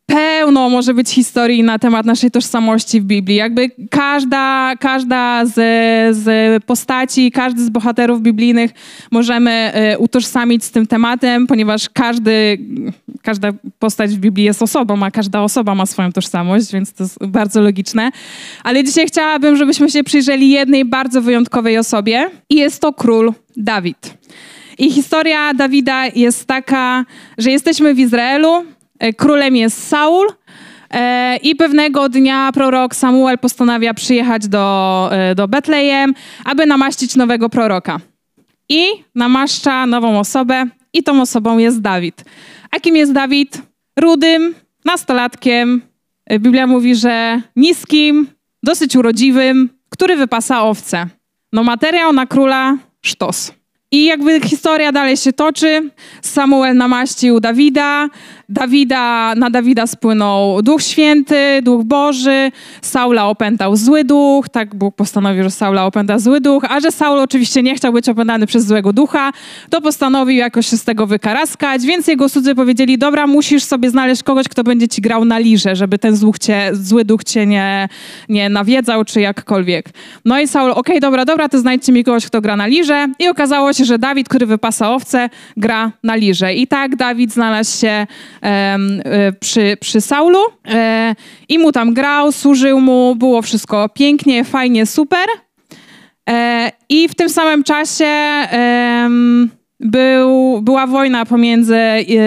pełno 0.06 0.70
może 0.70 0.94
być 0.94 1.10
historii 1.10 1.64
na 1.64 1.80
temat 1.80 2.06
naszej 2.06 2.32
tożsamości 2.32 3.02
w 3.02 3.04
Biblii. 3.04 3.36
Jakby 3.36 3.72
każda, 3.90 4.74
każda 4.80 5.46
z, 5.46 5.54
z 6.18 6.64
postaci, 6.64 7.32
każdy 7.32 7.64
z 7.66 7.70
bohaterów 7.70 8.22
biblijnych 8.22 8.72
możemy 9.12 9.52
e, 9.52 9.98
utożsamić 9.98 10.64
z 10.64 10.72
tym 10.72 10.88
tematem, 10.88 11.48
ponieważ 11.48 11.90
każdy, 11.90 12.58
każda 13.22 13.52
postać 13.80 14.12
w 14.12 14.20
Biblii 14.20 14.46
jest 14.46 14.62
osobą, 14.62 15.04
a 15.04 15.12
każda 15.12 15.42
osoba 15.42 15.76
ma 15.76 15.86
swoją 15.86 16.12
tożsamość, 16.12 16.72
więc 16.74 16.94
to 16.94 17.04
jest 17.04 17.26
bardzo 17.26 17.62
logiczne. 17.62 18.12
Ale 18.64 18.84
dzisiaj 18.84 19.08
chciałabym, 19.08 19.58
żebyśmy 19.58 19.90
się 19.92 20.04
przyjrzeli 20.04 20.50
jednej 20.50 20.86
bardzo 20.86 21.22
wyjątkowej 21.22 21.78
osobie 21.78 22.30
i 22.50 22.56
jest 22.56 22.82
to 22.82 22.94
król 22.94 23.34
Dawid. 23.58 24.18
I 24.78 24.92
historia 24.92 25.54
Dawida 25.54 26.06
jest 26.06 26.46
taka, 26.46 27.06
że 27.38 27.52
jesteśmy 27.52 27.94
w 27.94 28.00
Izraelu, 28.00 28.66
E, 29.00 29.14
królem 29.14 29.56
jest 29.56 29.88
Saul. 29.88 30.28
E, 30.94 31.38
I 31.38 31.56
pewnego 31.56 32.10
dnia 32.10 32.52
prorok 32.54 32.96
Samuel 32.96 33.38
postanawia 33.38 33.94
przyjechać 33.94 34.48
do, 34.48 35.10
e, 35.12 35.36
do 35.36 35.48
Betlejem, 35.48 36.14
aby 36.46 36.66
namaścić 36.66 37.16
nowego 37.16 37.50
proroka. 37.50 38.00
I 38.70 38.86
namaszcza 39.16 39.86
nową 39.86 40.20
osobę, 40.20 40.66
i 40.94 41.04
tą 41.04 41.22
osobą 41.22 41.58
jest 41.58 41.82
Dawid. 41.82 42.26
A 42.72 42.80
kim 42.80 42.96
jest 42.96 43.14
Dawid? 43.14 43.62
Rudym, 44.00 44.56
nastolatkiem. 44.86 45.82
Biblia 46.40 46.68
mówi, 46.68 46.96
że 46.96 47.42
niskim, 47.56 48.28
dosyć 48.64 48.96
urodziwym, 48.96 49.70
który 49.90 50.16
wypasa 50.16 50.64
owce. 50.64 51.08
No 51.54 51.64
materiał 51.64 52.14
na 52.14 52.26
króla 52.26 52.78
sztos. 53.02 53.52
I 53.96 54.06
jakby 54.06 54.40
historia 54.40 54.92
dalej 54.92 55.18
się 55.18 55.34
toczy. 55.34 55.90
Samuel 56.22 56.78
namaścił 56.78 57.40
Dawida, 57.40 58.08
Dawida, 58.50 59.34
na 59.36 59.50
Dawida 59.50 59.88
spłynął 59.88 60.62
Duch 60.62 60.82
Święty, 60.82 61.62
Duch 61.64 61.84
Boży, 61.84 62.52
Saula 62.82 63.26
opętał 63.26 63.76
zły 63.76 64.04
duch, 64.04 64.50
tak 64.50 64.76
Bóg 64.76 64.96
postanowił, 64.96 65.44
że 65.44 65.52
Saula 65.52 65.86
opęta 65.86 66.20
zły 66.20 66.42
duch, 66.42 66.64
a 66.70 66.80
że 66.80 66.92
Saul 66.92 67.20
oczywiście 67.20 67.64
nie 67.64 67.76
chciał 67.76 67.94
być 67.94 68.10
opętany 68.10 68.48
przez 68.48 68.66
złego 68.66 68.94
ducha, 68.94 69.32
to 69.70 69.82
postanowił 69.82 70.38
jakoś 70.38 70.68
się 70.68 70.78
z 70.78 70.84
tego 70.84 71.08
wykaraskać, 71.08 71.82
więc 71.82 72.08
jego 72.08 72.30
słudzy 72.30 72.56
powiedzieli, 72.56 72.98
dobra, 72.98 73.28
musisz 73.28 73.64
sobie 73.64 73.90
znaleźć 73.90 74.24
kogoś, 74.24 74.48
kto 74.48 74.64
będzie 74.64 74.88
ci 74.88 75.02
grał 75.02 75.26
na 75.26 75.40
lirze, 75.40 75.76
żeby 75.76 76.00
ten 76.00 76.16
zły, 76.16 76.32
cię, 76.42 76.70
zły 76.74 77.06
duch 77.06 77.24
cię 77.24 77.46
nie, 77.46 77.90
nie 78.30 78.50
nawiedzał, 78.50 79.06
czy 79.06 79.22
jakkolwiek. 79.22 79.90
No 80.26 80.40
i 80.40 80.48
Saul, 80.48 80.72
okej, 80.72 80.82
okay, 80.82 81.00
dobra, 81.00 81.26
dobra, 81.26 81.50
to 81.50 81.60
znajdźcie 81.60 81.92
mi 81.92 82.04
kogoś, 82.04 82.26
kto 82.26 82.42
gra 82.42 82.56
na 82.56 82.68
lirze 82.68 83.08
i 83.20 83.28
okazało 83.28 83.74
się, 83.74 83.86
że 83.86 84.00
Dawid, 84.00 84.30
który 84.30 84.46
wypasa 84.46 84.92
owce, 84.92 85.30
gra 85.58 85.92
na 86.04 86.16
lirze. 86.16 86.54
I 86.54 86.68
tak 86.68 86.96
Dawid 86.96 87.34
znalazł 87.34 87.80
się 87.80 88.08
przy, 89.40 89.78
przy 89.80 90.02
Saulu 90.02 90.40
e, 90.68 91.16
i 91.50 91.60
mu 91.60 91.72
tam 91.72 91.94
grał, 91.94 92.32
służył 92.32 92.82
mu, 92.82 93.16
było 93.16 93.42
wszystko 93.42 93.90
pięknie, 93.90 94.44
fajnie, 94.44 94.86
super. 94.86 95.26
E, 96.30 96.72
I 96.90 97.10
w 97.10 97.16
tym 97.16 97.30
samym 97.30 97.64
czasie 97.64 98.06
był, 99.80 100.62
była 100.62 100.88
wojna 100.88 101.26
pomiędzy 101.26 101.80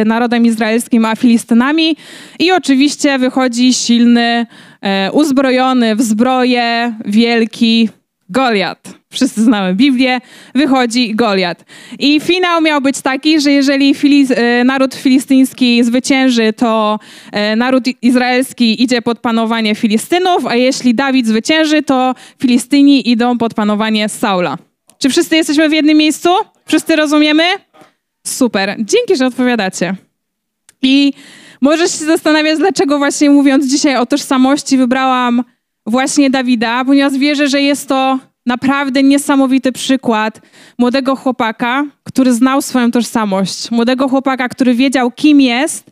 narodem 0.06 0.46
izraelskim 0.46 1.04
a 1.04 1.16
Filistynami 1.16 1.96
i 2.38 2.52
oczywiście 2.52 3.18
wychodzi 3.18 3.74
silny, 3.74 4.46
uzbrojony 5.12 5.96
w 5.96 6.02
zbroję, 6.02 6.94
wielki 7.04 7.88
Goliat 8.28 8.97
wszyscy 9.12 9.42
znamy 9.42 9.74
Biblię, 9.74 10.20
wychodzi 10.54 11.14
Goliat. 11.14 11.64
I 11.98 12.20
finał 12.20 12.60
miał 12.60 12.80
być 12.80 13.00
taki, 13.00 13.40
że 13.40 13.52
jeżeli 13.52 13.94
Filiz 13.94 14.30
e, 14.30 14.64
naród 14.64 14.94
filistyński 14.94 15.84
zwycięży, 15.84 16.52
to 16.52 16.98
e, 17.32 17.56
naród 17.56 17.84
izraelski 18.02 18.82
idzie 18.82 19.02
pod 19.02 19.18
panowanie 19.18 19.74
Filistynów, 19.74 20.46
a 20.46 20.54
jeśli 20.54 20.94
Dawid 20.94 21.26
zwycięży, 21.26 21.82
to 21.82 22.14
Filistyni 22.40 23.10
idą 23.10 23.38
pod 23.38 23.54
panowanie 23.54 24.08
Saula. 24.08 24.58
Czy 24.98 25.08
wszyscy 25.08 25.36
jesteśmy 25.36 25.68
w 25.68 25.72
jednym 25.72 25.96
miejscu? 25.96 26.28
Wszyscy 26.66 26.96
rozumiemy? 26.96 27.44
Super. 28.26 28.76
Dzięki, 28.78 29.16
że 29.16 29.26
odpowiadacie. 29.26 29.94
I 30.82 31.12
możesz 31.60 31.98
się 31.98 32.04
zastanawiać, 32.04 32.58
dlaczego 32.58 32.98
właśnie 32.98 33.30
mówiąc 33.30 33.66
dzisiaj 33.66 33.96
o 33.96 34.06
tożsamości 34.06 34.76
wybrałam 34.76 35.44
właśnie 35.86 36.30
Dawida, 36.30 36.84
ponieważ 36.84 37.18
wierzę, 37.18 37.48
że 37.48 37.60
jest 37.60 37.88
to 37.88 38.18
naprawdę 38.48 39.02
niesamowity 39.02 39.72
przykład 39.72 40.40
młodego 40.78 41.16
chłopaka, 41.16 41.84
który 42.04 42.32
znał 42.32 42.62
swoją 42.62 42.90
tożsamość, 42.90 43.70
młodego 43.70 44.08
chłopaka, 44.08 44.48
który 44.48 44.74
wiedział, 44.74 45.10
kim 45.10 45.40
jest, 45.40 45.90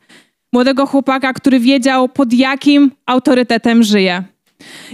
młodego 0.53 0.87
chłopaka, 0.87 1.33
który 1.33 1.61
wiedział, 1.61 2.09
pod 2.09 2.33
jakim 2.33 2.91
autorytetem 3.07 3.83
żyje. 3.83 4.25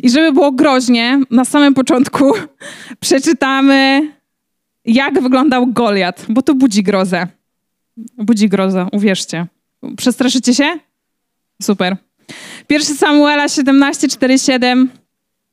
I 0.03 0.11
żeby 0.11 0.33
było 0.33 0.53
groźnie, 0.53 1.21
na 1.31 1.45
samym 1.45 1.75
początku 1.75 2.33
przeczytamy, 3.01 4.09
jak 4.85 5.23
wyglądał 5.23 5.67
Goliat, 5.67 6.27
bo 6.29 6.43
to 6.43 6.55
budzi 6.55 6.83
grozę. 6.83 7.27
Budzi 8.19 8.49
grozę, 8.49 8.87
uwierzcie. 8.93 9.47
Przestraszycie 9.97 10.55
się? 10.55 10.65
Super. 11.63 11.97
Pierwszy 12.67 12.95
Samuela 12.95 13.47
17:47 13.47 14.87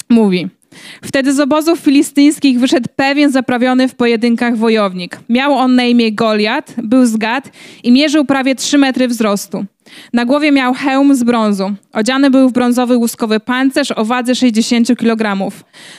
mówi: 0.09 0.49
Wtedy 1.03 1.33
z 1.33 1.39
obozów 1.39 1.79
filistyńskich 1.79 2.59
wyszedł 2.59 2.89
pewien 2.95 3.31
zaprawiony 3.31 3.87
w 3.87 3.95
pojedynkach 3.95 4.57
wojownik. 4.57 5.19
Miał 5.29 5.53
on 5.53 5.75
na 5.75 5.83
imię 5.83 6.11
Goliat, 6.11 6.75
był 6.77 7.05
z 7.05 7.17
Gad 7.17 7.51
i 7.83 7.91
mierzył 7.91 8.25
prawie 8.25 8.55
3 8.55 8.77
metry 8.77 9.07
wzrostu. 9.07 9.65
Na 10.13 10.25
głowie 10.25 10.51
miał 10.51 10.73
hełm 10.73 11.15
z 11.15 11.23
brązu. 11.23 11.71
Odziany 11.93 12.29
był 12.29 12.49
w 12.49 12.53
brązowy 12.53 12.97
łuskowy 12.97 13.39
pancerz 13.39 13.91
o 13.91 14.05
wadze 14.05 14.35
60 14.35 14.87
kg. 14.97 15.51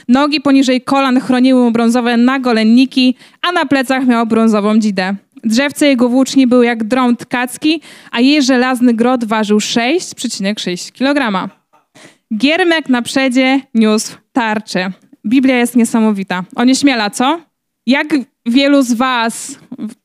Nogi 0.08 0.40
poniżej 0.40 0.80
kolan 0.80 1.20
chroniły 1.20 1.64
mu 1.64 1.70
brązowe 1.70 2.16
nagolenniki, 2.16 3.14
a 3.42 3.52
na 3.52 3.66
plecach 3.66 4.06
miał 4.06 4.26
brązową 4.26 4.78
dzidę. 4.78 5.14
Drzewce 5.44 5.86
jego 5.86 6.08
włóczni 6.08 6.46
były 6.46 6.66
jak 6.66 6.84
dron 6.84 7.16
tkacki, 7.16 7.80
a 8.10 8.20
jej 8.20 8.42
żelazny 8.42 8.94
grot 8.94 9.24
ważył 9.24 9.58
6,6 9.58 10.92
kg. 10.92 11.48
Giermek 12.36 12.88
na 12.88 13.02
przedzie 13.02 13.60
niósł 13.74 14.16
tarczę. 14.40 14.92
Biblia 15.26 15.56
jest 15.56 15.76
niesamowita. 15.76 16.44
Onieśmiela, 16.56 17.10
co? 17.10 17.40
Jak 17.86 18.06
wielu 18.46 18.82
z 18.82 18.92
was, 18.92 19.58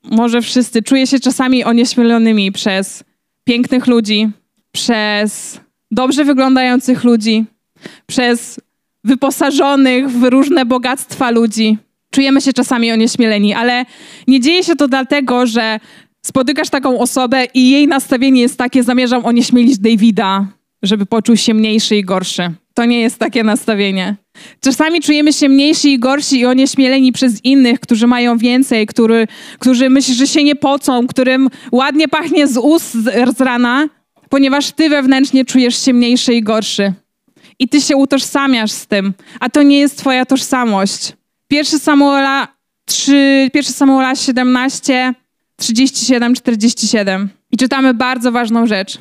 może 0.04 0.42
wszyscy, 0.42 0.84
czuje 0.84 1.08
się 1.08 1.20
czasami 1.20 1.64
onieśmielonymi 1.64 2.52
przez 2.52 3.04
pięknych 3.44 3.88
ludzi, 3.88 4.30
przez 4.72 5.60
dobrze 5.92 6.26
wyglądających 6.26 7.04
ludzi, 7.04 7.46
przez 8.06 8.60
wyposażonych 9.04 10.10
w 10.10 10.24
różne 10.24 10.66
bogactwa 10.66 11.32
ludzi. 11.32 11.78
Czujemy 12.12 12.42
się 12.42 12.54
czasami 12.54 12.92
onieśmieleni, 12.92 13.54
ale 13.54 13.86
nie 14.28 14.40
dzieje 14.40 14.64
się 14.64 14.76
to 14.76 14.88
dlatego, 14.88 15.48
że 15.48 15.80
spotykasz 16.26 16.70
taką 16.70 17.00
osobę 17.00 17.46
i 17.54 17.72
jej 17.72 17.88
nastawienie 17.88 18.42
jest 18.42 18.58
takie, 18.58 18.84
zamierzam 18.84 19.26
onieśmielić 19.26 19.80
Davida, 19.80 20.46
żeby 20.84 21.06
poczuł 21.06 21.38
się 21.38 21.54
mniejszy 21.54 21.96
i 21.96 22.04
gorszy. 22.04 22.52
To 22.74 22.86
nie 22.86 23.02
jest 23.02 23.20
takie 23.20 23.44
nastawienie. 23.44 24.25
Czasami 24.62 25.02
czujemy 25.02 25.34
się 25.34 25.50
mniejsi 25.50 25.94
i 25.94 26.00
gorsi 26.00 26.40
i 26.40 26.46
onieśmieleni 26.46 27.12
przez 27.12 27.46
innych, 27.46 27.80
którzy 27.80 28.08
mają 28.08 28.38
więcej, 28.38 28.88
który, 28.88 29.28
którzy 29.60 29.90
myślą, 29.90 30.16
że 30.16 30.28
się 30.28 30.44
nie 30.44 30.56
pocą, 30.56 31.08
którym 31.08 31.50
ładnie 31.72 32.08
pachnie 32.08 32.48
z 32.48 32.58
ust 32.58 32.92
z 33.38 33.42
rana, 33.42 33.90
ponieważ 34.30 34.72
ty 34.72 34.90
wewnętrznie 34.90 35.46
czujesz 35.46 35.86
się 35.86 35.94
mniejszy 35.94 36.34
i 36.34 36.44
gorszy. 36.44 36.94
I 37.60 37.68
ty 37.68 37.82
się 37.82 37.96
utożsamiasz 37.96 38.72
z 38.72 38.88
tym, 38.88 39.14
a 39.40 39.50
to 39.50 39.64
nie 39.64 39.80
jest 39.80 39.98
twoja 39.98 40.26
tożsamość. 40.26 41.14
Pierwszy 41.48 41.80
Samuela 41.80 42.48
3, 42.86 43.50
1 43.54 43.74
Samuela 43.74 44.16
17, 44.16 45.14
37, 45.56 46.36
47. 46.36 47.30
I 47.52 47.58
czytamy 47.58 47.94
bardzo 47.94 48.32
ważną 48.32 48.68
rzecz. 48.68 48.98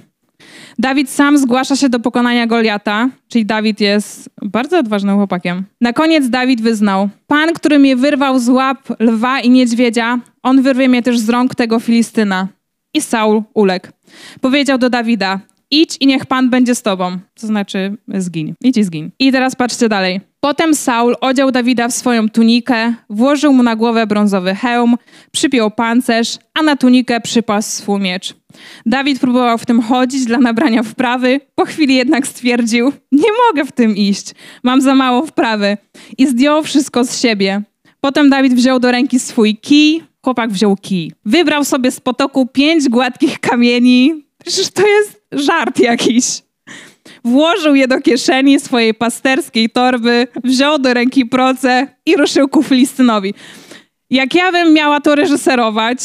Dawid 0.79 1.11
sam 1.11 1.39
zgłasza 1.39 1.77
się 1.77 1.89
do 1.89 2.01
pokonania 2.01 2.47
Goliata, 2.47 3.09
czyli 3.29 3.47
Dawid 3.47 3.81
jest 3.81 4.31
bardzo 4.43 4.79
odważnym 4.79 5.17
chłopakiem. 5.17 5.65
Na 5.81 5.93
koniec 5.93 6.29
Dawid 6.29 6.63
wyznał: 6.63 7.09
Pan, 7.27 7.53
który 7.53 7.79
mnie 7.79 7.97
wyrwał 7.97 8.39
z 8.39 8.49
łap 8.49 8.79
lwa 8.99 9.41
i 9.41 9.51
niedźwiedzia, 9.51 10.19
on 10.43 10.63
wyrwie 10.63 10.89
mnie 10.89 11.03
też 11.03 11.19
z 11.19 11.29
rąk 11.29 11.55
tego 11.55 11.81
Filistyna. 11.81 12.49
I 12.95 13.01
Saul 13.01 13.43
uległ. 13.55 13.89
Powiedział 14.41 14.79
do 14.79 14.91
Dawida: 14.91 15.41
Idź 15.71 15.97
i 16.01 16.07
niech 16.07 16.27
Pan 16.27 16.51
będzie 16.51 16.75
z 16.75 16.83
tobą. 16.83 17.19
To 17.41 17.47
znaczy, 17.47 17.97
zgiń. 18.15 18.55
Idź 18.61 18.77
i 18.77 18.85
zgiń. 18.85 19.11
I 19.19 19.33
teraz 19.33 19.55
patrzcie 19.55 19.89
dalej. 19.89 20.21
Potem 20.41 20.75
Saul 20.75 21.17
odział 21.21 21.51
Dawida 21.51 21.89
w 21.89 21.93
swoją 21.93 22.29
tunikę, 22.29 22.95
włożył 23.11 23.53
mu 23.53 23.63
na 23.63 23.77
głowę 23.77 24.07
brązowy 24.07 24.55
hełm, 24.55 24.97
przypiął 25.33 25.71
pancerz, 25.71 26.39
a 26.55 26.63
na 26.63 26.77
tunikę 26.77 27.21
przypasł 27.21 27.71
swój 27.71 28.01
miecz. 28.01 28.35
Dawid 28.87 29.21
próbował 29.21 29.59
w 29.59 29.67
tym 29.67 29.83
chodzić 29.83 30.25
dla 30.25 30.39
nabrania 30.39 30.83
wprawy, 30.83 31.41
po 31.55 31.65
chwili 31.65 31.95
jednak 31.95 32.27
stwierdził: 32.27 32.93
Nie 33.13 33.29
mogę 33.49 33.65
w 33.65 33.73
tym 33.73 33.97
iść, 33.97 34.35
mam 34.63 34.81
za 34.81 34.95
mało 34.95 35.27
wprawy. 35.27 35.77
I 36.19 36.27
zdjął 36.27 36.63
wszystko 36.63 37.05
z 37.05 37.21
siebie. 37.21 37.63
Potem 38.01 38.31
Dawid 38.31 38.55
wziął 38.55 38.81
do 38.81 38.91
ręki 38.91 39.19
swój 39.19 39.57
kij, 39.57 40.03
chłopak 40.25 40.51
wziął 40.51 40.77
kij. 40.77 41.13
Wybrał 41.25 41.65
sobie 41.65 41.91
z 41.91 42.01
potoku 42.01 42.47
pięć 42.47 42.89
gładkich 42.89 43.41
kamieni. 43.41 44.25
Przecież 44.45 44.69
to 44.71 44.87
jest 44.87 45.24
żart 45.35 45.81
jakiś. 45.81 46.25
Włożył 47.25 47.75
je 47.75 47.89
do 47.89 48.01
kieszeni 48.01 48.61
swojej 48.61 48.95
pasterskiej 48.95 49.71
torby, 49.71 50.27
wziął 50.45 50.79
do 50.79 50.95
ręki 50.95 51.27
proce 51.27 51.87
i 52.07 52.17
ruszył 52.17 52.49
ku 52.49 52.63
Filistynowi. 52.63 53.35
Jak 54.11 54.35
ja 54.35 54.53
bym 54.53 54.73
miała 54.73 55.01
to 55.01 55.15
reżyserować, 55.15 55.99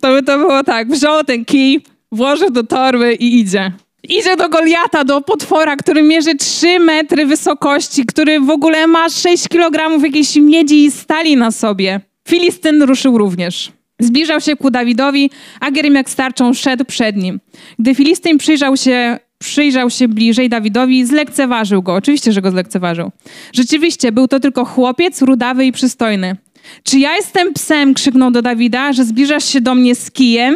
to 0.00 0.12
by 0.12 0.22
to 0.22 0.38
było 0.38 0.64
tak. 0.64 0.88
Wziął 0.88 1.24
ten 1.24 1.44
kij, 1.44 1.82
włożył 2.12 2.50
do 2.50 2.62
torby 2.62 3.14
i 3.14 3.40
idzie. 3.40 3.72
Idzie 4.08 4.36
do 4.36 4.48
Goliata, 4.48 5.04
do 5.04 5.20
potwora, 5.20 5.76
który 5.76 6.02
mierzy 6.02 6.34
3 6.34 6.78
metry 6.78 7.26
wysokości, 7.26 8.06
który 8.06 8.40
w 8.40 8.50
ogóle 8.50 8.86
ma 8.86 9.08
6 9.08 9.48
kg 9.48 10.04
jakiejś 10.04 10.36
miedzi 10.36 10.84
i 10.84 10.90
stali 10.90 11.36
na 11.36 11.50
sobie. 11.50 12.00
Filistyn 12.28 12.82
ruszył 12.82 13.18
również. 13.18 13.72
Zbliżał 14.00 14.40
się 14.40 14.56
ku 14.56 14.70
Dawidowi, 14.70 15.30
a 15.60 15.70
Gerimek 15.70 16.10
starczą 16.10 16.54
szedł 16.54 16.84
przed 16.84 17.16
nim. 17.16 17.40
Gdy 17.78 17.94
Filistyn 17.94 18.38
przyjrzał 18.38 18.76
się, 18.76 19.18
przyjrzał 19.38 19.90
się 19.90 20.08
bliżej 20.08 20.48
Dawidowi, 20.48 21.04
zlekceważył 21.04 21.82
go. 21.82 21.94
Oczywiście, 21.94 22.32
że 22.32 22.42
go 22.42 22.50
zlekceważył. 22.50 23.10
Rzeczywiście, 23.52 24.12
był 24.12 24.28
to 24.28 24.40
tylko 24.40 24.64
chłopiec, 24.64 25.22
rudawy 25.22 25.64
i 25.66 25.72
przystojny. 25.72 26.36
Czy 26.82 26.98
ja 26.98 27.16
jestem 27.16 27.52
psem, 27.52 27.94
krzyknął 27.94 28.30
do 28.30 28.42
Dawida, 28.42 28.92
że 28.92 29.04
zbliżasz 29.04 29.44
się 29.44 29.60
do 29.60 29.74
mnie 29.74 29.94
z 29.94 30.10
kijem? 30.10 30.54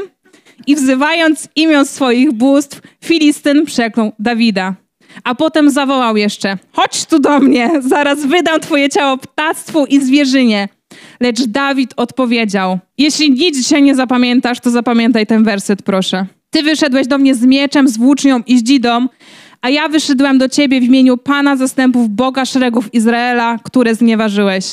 I 0.66 0.76
wzywając 0.76 1.48
imię 1.56 1.84
swoich 1.84 2.32
bóstw, 2.32 2.80
Filistyn 3.04 3.66
przeklął 3.66 4.12
Dawida. 4.18 4.74
A 5.24 5.34
potem 5.34 5.70
zawołał 5.70 6.16
jeszcze: 6.16 6.58
Chodź 6.72 7.06
tu 7.06 7.18
do 7.18 7.40
mnie, 7.40 7.70
zaraz 7.80 8.26
wydam 8.26 8.60
twoje 8.60 8.88
ciało 8.88 9.18
ptactwu 9.18 9.86
i 9.86 10.00
zwierzynie. 10.00 10.68
Lecz 11.20 11.44
Dawid 11.44 11.92
odpowiedział: 11.96 12.78
Jeśli 12.98 13.30
nic 13.30 13.56
dzisiaj 13.56 13.82
nie 13.82 13.94
zapamiętasz, 13.94 14.60
to 14.60 14.70
zapamiętaj 14.70 15.26
ten 15.26 15.44
werset, 15.44 15.82
proszę. 15.82 16.26
Ty 16.50 16.62
wyszedłeś 16.62 17.06
do 17.06 17.18
mnie 17.18 17.34
z 17.34 17.42
mieczem, 17.42 17.88
z 17.88 17.98
włócznią 17.98 18.42
i 18.46 18.58
z 18.58 18.62
dzidą, 18.62 19.06
a 19.62 19.70
ja 19.70 19.88
wyszedłem 19.88 20.38
do 20.38 20.48
ciebie 20.48 20.80
w 20.80 20.84
imieniu 20.84 21.16
Pana 21.16 21.56
zastępów 21.56 22.08
Boga 22.08 22.44
szeregów 22.44 22.94
Izraela, 22.94 23.58
które 23.62 23.94
znieważyłeś. 23.94 24.64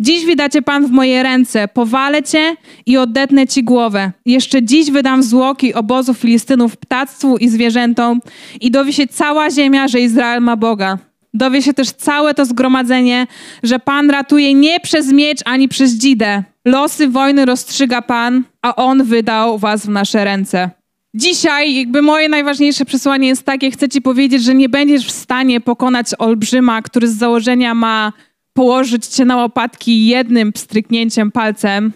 Dziś 0.00 0.24
wydacie 0.24 0.62
Pan 0.62 0.86
w 0.86 0.90
moje 0.90 1.22
ręce, 1.22 1.68
powalę 1.68 2.22
cię 2.22 2.56
i 2.86 2.96
oddetnę 2.96 3.46
ci 3.46 3.64
głowę. 3.64 4.12
Jeszcze 4.26 4.62
dziś 4.62 4.90
wydam 4.90 5.22
zwłoki 5.22 5.74
obozu 5.74 6.14
Filistynów 6.14 6.76
ptactwu 6.76 7.36
i 7.36 7.48
zwierzętom 7.48 8.20
i 8.60 8.70
dowie 8.70 8.92
się 8.92 9.06
cała 9.06 9.50
ziemia, 9.50 9.88
że 9.88 10.00
Izrael 10.00 10.42
ma 10.42 10.56
Boga. 10.56 10.98
Dowie 11.34 11.62
się 11.62 11.74
też 11.74 11.90
całe 11.90 12.34
to 12.34 12.44
zgromadzenie, 12.44 13.26
że 13.62 13.78
Pan 13.78 14.10
ratuje 14.10 14.54
nie 14.54 14.80
przez 14.80 15.12
miecz 15.12 15.40
ani 15.44 15.68
przez 15.68 15.92
dzidę. 15.92 16.42
Losy 16.64 17.08
wojny 17.08 17.44
rozstrzyga 17.44 18.02
Pan, 18.02 18.44
a 18.62 18.76
On 18.76 19.04
wydał 19.04 19.58
was 19.58 19.86
w 19.86 19.88
nasze 19.88 20.24
ręce. 20.24 20.70
Dzisiaj 21.14 21.74
jakby 21.74 22.02
moje 22.02 22.28
najważniejsze 22.28 22.84
przesłanie 22.84 23.28
jest 23.28 23.42
takie, 23.42 23.70
chcę 23.70 23.88
ci 23.88 24.02
powiedzieć, 24.02 24.42
że 24.42 24.54
nie 24.54 24.68
będziesz 24.68 25.06
w 25.06 25.10
stanie 25.10 25.60
pokonać 25.60 26.06
olbrzyma, 26.18 26.82
który 26.82 27.08
z 27.08 27.16
założenia 27.16 27.74
ma 27.74 28.12
położyć 28.52 29.06
cię 29.06 29.24
na 29.24 29.36
łopatki 29.36 30.06
jednym 30.06 30.52
pstryknięciem 30.52 31.32
palcem, 31.32 31.92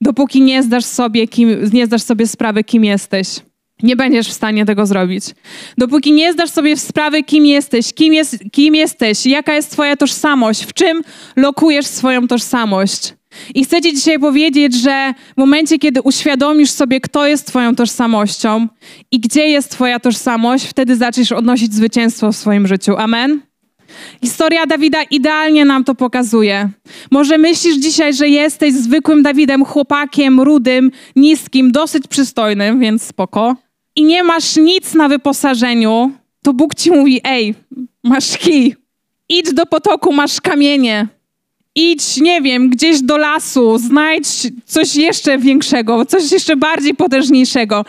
dopóki 0.00 0.42
nie 0.42 0.62
zdasz 0.62 0.84
sobie, 0.84 1.28
kim, 1.28 1.70
nie 1.72 1.86
zdasz 1.86 2.02
sobie 2.02 2.26
sprawy, 2.26 2.64
kim 2.64 2.84
jesteś. 2.84 3.28
Nie 3.82 3.96
będziesz 3.96 4.28
w 4.28 4.32
stanie 4.32 4.64
tego 4.64 4.86
zrobić. 4.86 5.24
Dopóki 5.78 6.12
nie 6.12 6.32
zdasz 6.32 6.50
sobie 6.50 6.76
sprawy, 6.76 7.22
kim 7.22 7.46
jesteś, 7.46 7.92
kim, 7.94 8.12
jest, 8.12 8.38
kim 8.52 8.74
jesteś, 8.74 9.26
jaka 9.26 9.54
jest 9.54 9.70
twoja 9.70 9.96
tożsamość, 9.96 10.64
w 10.64 10.72
czym 10.72 11.02
lokujesz 11.36 11.86
swoją 11.86 12.28
tożsamość. 12.28 13.14
I 13.54 13.64
chcę 13.64 13.80
Ci 13.80 13.94
dzisiaj 13.94 14.18
powiedzieć, 14.18 14.74
że 14.74 15.14
w 15.34 15.36
momencie, 15.36 15.78
kiedy 15.78 16.02
uświadomisz 16.02 16.70
sobie, 16.70 17.00
kto 17.00 17.26
jest 17.26 17.46
Twoją 17.46 17.74
tożsamością 17.74 18.68
i 19.10 19.20
gdzie 19.20 19.48
jest 19.48 19.70
Twoja 19.70 20.00
tożsamość, 20.00 20.66
wtedy 20.66 20.96
zaczniesz 20.96 21.32
odnosić 21.32 21.74
zwycięstwo 21.74 22.32
w 22.32 22.36
swoim 22.36 22.66
życiu. 22.66 22.96
Amen? 22.96 23.40
Historia 24.22 24.66
Dawida 24.66 25.02
idealnie 25.02 25.64
nam 25.64 25.84
to 25.84 25.94
pokazuje. 25.94 26.68
Może 27.10 27.38
myślisz 27.38 27.76
dzisiaj, 27.76 28.14
że 28.14 28.28
jesteś 28.28 28.74
zwykłym 28.74 29.22
Dawidem, 29.22 29.64
chłopakiem, 29.64 30.40
rudym, 30.40 30.90
niskim, 31.16 31.72
dosyć 31.72 32.06
przystojnym, 32.08 32.80
więc 32.80 33.02
spoko. 33.02 33.56
I 33.96 34.04
nie 34.04 34.22
masz 34.22 34.56
nic 34.56 34.94
na 34.94 35.08
wyposażeniu, 35.08 36.12
to 36.42 36.52
Bóg 36.52 36.74
ci 36.74 36.90
mówi: 36.90 37.20
Ej, 37.24 37.54
masz 38.04 38.38
kij, 38.38 38.76
idź 39.28 39.52
do 39.52 39.66
potoku, 39.66 40.12
masz 40.12 40.40
kamienie 40.40 41.08
idź, 41.74 42.16
nie 42.20 42.42
wiem, 42.42 42.70
gdzieś 42.70 43.02
do 43.02 43.16
lasu, 43.16 43.78
znajdź 43.78 44.26
coś 44.64 44.96
jeszcze 44.96 45.38
większego, 45.38 46.06
coś 46.06 46.32
jeszcze 46.32 46.56
bardziej 46.56 46.94
potężniejszego. 46.94 47.84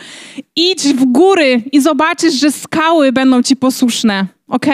Idź 0.56 0.82
w 0.82 1.04
góry 1.04 1.62
i 1.72 1.80
zobaczysz, 1.80 2.34
że 2.34 2.52
skały 2.52 3.12
będą 3.12 3.42
ci 3.42 3.56
posłuszne, 3.56 4.26
ok? 4.48 4.66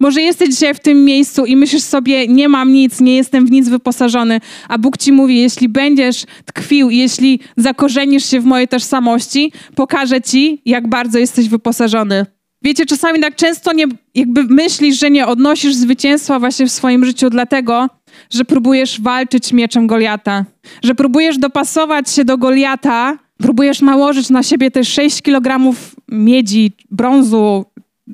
Może 0.00 0.22
jesteś 0.22 0.48
dzisiaj 0.48 0.74
w 0.74 0.80
tym 0.80 1.04
miejscu 1.04 1.46
i 1.46 1.56
myślisz 1.56 1.82
sobie, 1.82 2.28
nie 2.28 2.48
mam 2.48 2.72
nic, 2.72 3.00
nie 3.00 3.16
jestem 3.16 3.46
w 3.46 3.50
nic 3.50 3.68
wyposażony, 3.68 4.40
a 4.68 4.78
Bóg 4.78 4.96
ci 4.96 5.12
mówi, 5.12 5.40
jeśli 5.40 5.68
będziesz 5.68 6.24
tkwił, 6.44 6.90
jeśli 6.90 7.40
zakorzenisz 7.56 8.30
się 8.30 8.40
w 8.40 8.44
mojej 8.44 8.68
tożsamości, 8.68 9.52
pokażę 9.74 10.20
ci, 10.20 10.62
jak 10.64 10.88
bardzo 10.88 11.18
jesteś 11.18 11.48
wyposażony. 11.48 12.26
Wiecie, 12.62 12.86
czasami 12.86 13.20
tak 13.20 13.36
często 13.36 13.72
nie, 13.72 13.84
jakby 14.14 14.44
myślisz, 14.44 14.98
że 14.98 15.10
nie 15.10 15.26
odnosisz 15.26 15.74
zwycięstwa 15.74 16.38
właśnie 16.38 16.66
w 16.66 16.72
swoim 16.72 17.04
życiu 17.04 17.30
dlatego, 17.30 17.88
że 18.30 18.44
próbujesz 18.44 19.00
walczyć 19.00 19.52
mieczem 19.52 19.86
Goliata, 19.86 20.44
że 20.82 20.94
próbujesz 20.94 21.38
dopasować 21.38 22.10
się 22.10 22.24
do 22.24 22.38
Goliata, 22.38 23.18
próbujesz 23.38 23.80
nałożyć 23.80 24.30
na 24.30 24.42
siebie 24.42 24.70
te 24.70 24.84
6 24.84 25.22
kg 25.22 25.74
miedzi, 26.08 26.72
brązu, 26.90 27.64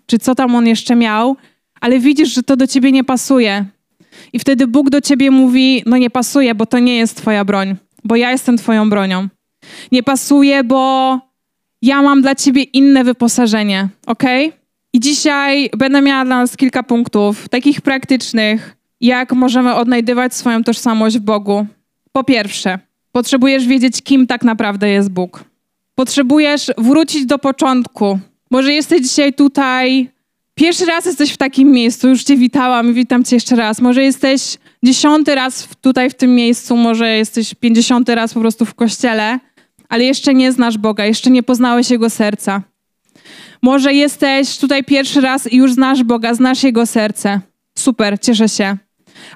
czy 0.07 0.19
co 0.19 0.35
tam 0.35 0.55
on 0.55 0.67
jeszcze 0.67 0.97
miał, 0.97 1.37
ale 1.85 1.99
widzisz, 1.99 2.35
że 2.35 2.43
to 2.43 2.57
do 2.57 2.67
ciebie 2.67 2.93
nie 2.93 3.05
pasuje. 3.05 3.65
I 4.33 4.39
wtedy 4.39 4.67
Bóg 4.67 4.91
do 4.91 5.01
ciebie 5.01 5.31
mówi: 5.31 5.83
No 5.87 5.97
nie 5.97 6.11
pasuje, 6.11 6.55
bo 6.55 6.67
to 6.67 6.79
nie 6.79 6.97
jest 6.97 7.17
twoja 7.17 7.45
broń, 7.45 7.77
bo 8.05 8.17
ja 8.17 8.31
jestem 8.31 8.57
twoją 8.57 8.91
bronią. 8.91 9.29
Nie 9.93 10.03
pasuje, 10.03 10.65
bo 10.65 11.21
ja 11.83 12.03
mam 12.03 12.23
dla 12.23 12.35
ciebie 12.35 12.63
inne 12.63 13.05
wyposażenie, 13.05 13.89
ok? 14.07 14.23
I 14.93 15.01
dzisiaj 15.01 15.71
będę 15.77 16.03
miała 16.03 16.25
dla 16.25 16.37
nas 16.37 16.57
kilka 16.57 16.83
punktów, 16.83 17.49
takich 17.49 17.81
praktycznych, 17.81 18.77
jak 19.01 19.33
możemy 19.33 19.75
odnajdywać 19.75 20.35
swoją 20.35 20.65
tożsamość 20.65 21.19
w 21.19 21.23
Bogu. 21.23 21.67
Po 22.13 22.25
pierwsze, 22.25 22.79
potrzebujesz 23.13 23.67
wiedzieć, 23.67 24.03
kim 24.03 24.27
tak 24.27 24.45
naprawdę 24.45 24.89
jest 24.89 25.11
Bóg. 25.11 25.45
Potrzebujesz 25.95 26.71
wrócić 26.79 27.27
do 27.27 27.39
początku. 27.39 28.19
Może 28.51 28.73
jesteś 28.73 29.03
dzisiaj 29.03 29.33
tutaj, 29.33 30.14
pierwszy 30.55 30.87
raz 30.87 31.07
jesteś 31.07 31.33
w 31.33 31.37
takim 31.37 31.71
miejscu, 31.71 32.09
już 32.09 32.25
cię 32.25 32.37
witałam 32.37 32.91
i 32.91 32.95
witam 32.95 33.25
cię 33.25 33.37
jeszcze 33.37 33.57
raz. 33.57 33.81
Może 33.81 34.03
jesteś 34.03 34.59
dziesiąty 34.83 35.35
raz 35.35 35.69
tutaj 35.81 36.11
w 36.11 36.15
tym 36.15 36.35
miejscu, 36.35 36.77
może 36.77 37.17
jesteś 37.17 37.55
pięćdziesiąty 37.55 38.15
raz 38.15 38.35
po 38.35 38.41
prostu 38.41 38.65
w 38.65 38.75
kościele 38.75 39.39
ale 39.89 40.05
jeszcze 40.05 40.35
nie 40.35 40.53
znasz 40.53 40.79
Boga, 40.79 41.05
jeszcze 41.05 41.31
nie 41.31 41.43
poznałeś 41.43 41.91
Jego 41.91 42.11
serca. 42.11 42.63
Może 43.63 43.95
jesteś 43.95 44.59
tutaj 44.59 44.85
pierwszy 44.85 45.21
raz 45.21 45.53
i 45.53 45.57
już 45.57 45.73
znasz 45.73 46.03
Boga, 46.03 46.35
znasz 46.35 46.63
Jego 46.63 46.87
serce. 46.87 47.41
Super, 47.79 48.21
cieszę 48.21 48.49
się. 48.49 48.77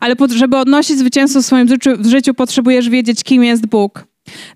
Ale 0.01 0.15
żeby 0.29 0.57
odnosić 0.57 0.99
zwycięstwo 0.99 1.43
w 1.43 1.47
swoim 1.47 1.69
życiu, 1.69 1.91
w 1.99 2.07
życiu, 2.07 2.35
potrzebujesz 2.35 2.89
wiedzieć, 2.89 3.25
kim 3.25 3.45
jest 3.45 3.67
Bóg. 3.67 4.07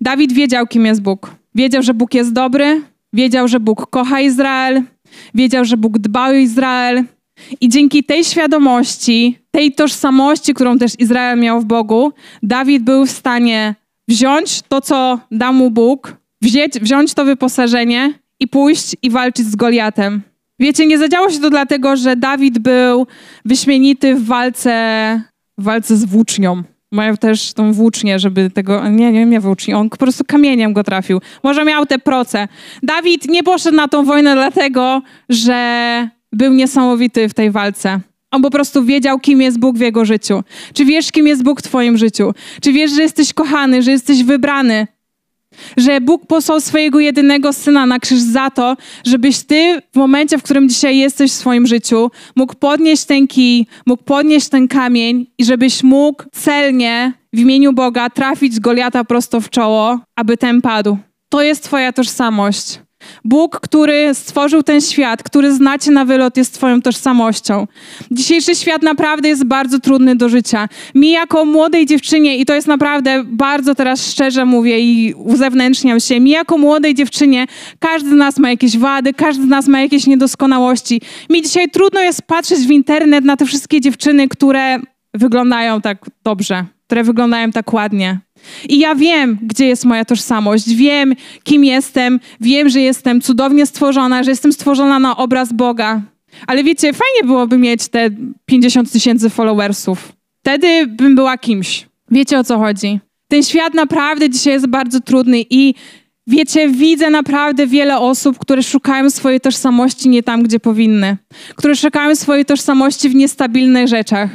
Dawid 0.00 0.32
wiedział, 0.32 0.66
kim 0.66 0.86
jest 0.86 1.02
Bóg. 1.02 1.34
Wiedział, 1.54 1.82
że 1.82 1.94
Bóg 1.94 2.14
jest 2.14 2.32
dobry, 2.32 2.80
wiedział, 3.12 3.48
że 3.48 3.60
Bóg 3.60 3.90
kocha 3.90 4.20
Izrael, 4.20 4.82
wiedział, 5.34 5.64
że 5.64 5.76
Bóg 5.76 5.98
dba 5.98 6.28
o 6.28 6.32
Izrael. 6.32 7.04
I 7.60 7.68
dzięki 7.68 8.04
tej 8.04 8.24
świadomości, 8.24 9.38
tej 9.50 9.72
tożsamości, 9.72 10.54
którą 10.54 10.78
też 10.78 10.92
Izrael 10.98 11.38
miał 11.38 11.60
w 11.60 11.64
Bogu, 11.64 12.12
Dawid 12.42 12.82
był 12.82 13.06
w 13.06 13.10
stanie 13.10 13.74
wziąć 14.08 14.62
to, 14.68 14.80
co 14.80 15.20
da 15.30 15.52
mu 15.52 15.70
Bóg, 15.70 16.16
wziąć, 16.42 16.72
wziąć 16.72 17.14
to 17.14 17.24
wyposażenie 17.24 18.14
i 18.40 18.48
pójść 18.48 18.96
i 19.02 19.10
walczyć 19.10 19.46
z 19.46 19.56
Goliatem. 19.56 20.22
Wiecie, 20.58 20.86
nie 20.86 20.98
zadziało 20.98 21.30
się 21.30 21.40
to 21.40 21.50
dlatego, 21.50 21.96
że 21.96 22.16
Dawid 22.16 22.58
był 22.58 23.06
wyśmienity 23.44 24.14
w 24.14 24.26
walce, 24.26 24.72
w 25.58 25.64
walce 25.64 25.96
z 25.96 26.04
włócznią. 26.04 26.62
Mają 26.92 27.16
też 27.16 27.52
tą 27.52 27.72
włócznię, 27.72 28.18
żeby 28.18 28.50
tego... 28.50 28.88
Nie, 28.88 29.12
nie 29.12 29.26
miał 29.26 29.42
włóczni, 29.42 29.74
on 29.74 29.90
po 29.90 29.96
prostu 29.96 30.24
kamieniem 30.24 30.72
go 30.72 30.84
trafił. 30.84 31.20
Może 31.42 31.64
miał 31.64 31.86
te 31.86 31.98
proce. 31.98 32.48
Dawid 32.82 33.28
nie 33.28 33.42
poszedł 33.42 33.76
na 33.76 33.88
tą 33.88 34.04
wojnę 34.04 34.34
dlatego, 34.34 35.02
że 35.28 36.08
był 36.32 36.52
niesamowity 36.52 37.28
w 37.28 37.34
tej 37.34 37.50
walce. 37.50 38.00
On 38.30 38.42
po 38.42 38.50
prostu 38.50 38.84
wiedział, 38.84 39.18
kim 39.18 39.42
jest 39.42 39.58
Bóg 39.58 39.78
w 39.78 39.80
jego 39.80 40.04
życiu. 40.04 40.42
Czy 40.74 40.84
wiesz, 40.84 41.12
kim 41.12 41.26
jest 41.26 41.42
Bóg 41.42 41.60
w 41.60 41.62
twoim 41.62 41.98
życiu? 41.98 42.34
Czy 42.62 42.72
wiesz, 42.72 42.90
że 42.90 43.02
jesteś 43.02 43.32
kochany, 43.32 43.82
że 43.82 43.90
jesteś 43.90 44.22
wybrany? 44.22 44.86
Że 45.76 46.00
Bóg 46.00 46.26
posłał 46.26 46.60
swojego 46.60 47.00
jedynego 47.00 47.52
syna 47.52 47.86
na 47.86 47.98
krzyż 47.98 48.20
za 48.20 48.50
to, 48.50 48.76
żebyś 49.04 49.42
ty 49.42 49.80
w 49.92 49.96
momencie, 49.96 50.38
w 50.38 50.42
którym 50.42 50.68
dzisiaj 50.68 50.98
jesteś 50.98 51.30
w 51.30 51.34
swoim 51.34 51.66
życiu, 51.66 52.10
mógł 52.36 52.54
podnieść 52.54 53.04
ten 53.04 53.26
kij, 53.26 53.66
mógł 53.86 54.04
podnieść 54.04 54.48
ten 54.48 54.68
kamień 54.68 55.26
i 55.38 55.44
żebyś 55.44 55.82
mógł 55.82 56.24
celnie 56.32 57.12
w 57.32 57.38
imieniu 57.38 57.72
Boga 57.72 58.10
trafić 58.10 58.60
Goliata 58.60 59.04
prosto 59.04 59.40
w 59.40 59.50
czoło, 59.50 60.00
aby 60.16 60.36
ten 60.36 60.62
padł. 60.62 60.98
To 61.28 61.42
jest 61.42 61.64
twoja 61.64 61.92
tożsamość. 61.92 62.80
Bóg, 63.24 63.60
który 63.60 64.14
stworzył 64.14 64.62
ten 64.62 64.80
świat, 64.80 65.22
który 65.22 65.54
znacie 65.54 65.90
na 65.90 66.04
wylot, 66.04 66.36
jest 66.36 66.54
Twoją 66.54 66.82
tożsamością. 66.82 67.66
Dzisiejszy 68.10 68.54
świat 68.54 68.82
naprawdę 68.82 69.28
jest 69.28 69.44
bardzo 69.44 69.78
trudny 69.78 70.16
do 70.16 70.28
życia. 70.28 70.68
Mi, 70.94 71.10
jako 71.10 71.44
młodej 71.44 71.86
dziewczynie, 71.86 72.36
i 72.36 72.46
to 72.46 72.54
jest 72.54 72.66
naprawdę 72.66 73.24
bardzo 73.26 73.74
teraz 73.74 74.06
szczerze 74.06 74.44
mówię 74.44 74.80
i 74.80 75.14
uzewnętrzniam 75.14 76.00
się, 76.00 76.20
mi, 76.20 76.30
jako 76.30 76.58
młodej 76.58 76.94
dziewczynie, 76.94 77.46
każdy 77.78 78.10
z 78.10 78.12
nas 78.12 78.38
ma 78.38 78.50
jakieś 78.50 78.78
wady, 78.78 79.14
każdy 79.14 79.42
z 79.42 79.48
nas 79.48 79.68
ma 79.68 79.80
jakieś 79.80 80.06
niedoskonałości. 80.06 81.00
Mi 81.30 81.42
dzisiaj 81.42 81.68
trudno 81.70 82.00
jest 82.00 82.22
patrzeć 82.22 82.58
w 82.58 82.70
internet 82.70 83.24
na 83.24 83.36
te 83.36 83.46
wszystkie 83.46 83.80
dziewczyny, 83.80 84.28
które 84.28 84.78
wyglądają 85.14 85.80
tak 85.80 85.98
dobrze, 86.24 86.64
które 86.92 87.04
wyglądają 87.04 87.50
tak 87.50 87.72
ładnie. 87.72 88.18
I 88.68 88.78
ja 88.78 88.94
wiem, 88.94 89.38
gdzie 89.42 89.66
jest 89.66 89.84
moja 89.84 90.04
tożsamość, 90.04 90.74
wiem, 90.74 91.14
kim 91.44 91.64
jestem, 91.64 92.20
wiem, 92.40 92.68
że 92.68 92.80
jestem 92.80 93.20
cudownie 93.20 93.66
stworzona, 93.66 94.22
że 94.22 94.30
jestem 94.30 94.52
stworzona 94.52 94.98
na 94.98 95.16
obraz 95.16 95.52
Boga. 95.52 96.02
Ale 96.46 96.64
wiecie, 96.64 96.92
fajnie 96.92 97.24
byłoby 97.24 97.58
mieć 97.58 97.88
te 97.88 98.10
50 98.46 98.92
tysięcy 98.92 99.30
followersów. 99.30 100.12
Wtedy 100.40 100.86
bym 100.86 101.14
była 101.14 101.38
kimś. 101.38 101.86
Wiecie 102.10 102.38
o 102.38 102.44
co 102.44 102.58
chodzi. 102.58 103.00
Ten 103.28 103.42
świat 103.42 103.74
naprawdę 103.74 104.30
dzisiaj 104.30 104.52
jest 104.52 104.66
bardzo 104.66 105.00
trudny 105.00 105.44
i 105.50 105.74
wiecie, 106.26 106.68
widzę 106.68 107.10
naprawdę 107.10 107.66
wiele 107.66 107.98
osób, 107.98 108.38
które 108.38 108.62
szukają 108.62 109.10
swojej 109.10 109.40
tożsamości 109.40 110.08
nie 110.08 110.22
tam, 110.22 110.42
gdzie 110.42 110.60
powinny, 110.60 111.16
które 111.56 111.76
szukają 111.76 112.16
swojej 112.16 112.44
tożsamości 112.44 113.08
w 113.08 113.14
niestabilnych 113.14 113.88
rzeczach. 113.88 114.30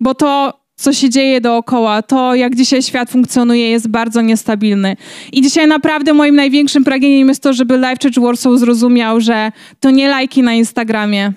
Bo 0.00 0.14
to 0.14 0.63
co 0.76 0.92
się 0.92 1.10
dzieje 1.10 1.40
dookoła, 1.40 2.02
to 2.02 2.34
jak 2.34 2.56
dzisiaj 2.56 2.82
świat 2.82 3.10
funkcjonuje, 3.10 3.70
jest 3.70 3.88
bardzo 3.88 4.20
niestabilny. 4.20 4.96
I 5.32 5.42
dzisiaj 5.42 5.66
naprawdę 5.66 6.14
moim 6.14 6.36
największym 6.36 6.84
pragnieniem 6.84 7.28
jest 7.28 7.42
to, 7.42 7.52
żeby 7.52 7.76
Life 7.76 7.96
Church 8.02 8.18
Warsaw 8.18 8.58
zrozumiał, 8.58 9.20
że 9.20 9.52
to 9.80 9.90
nie 9.90 10.08
lajki 10.08 10.42
na 10.42 10.54
Instagramie, 10.54 11.32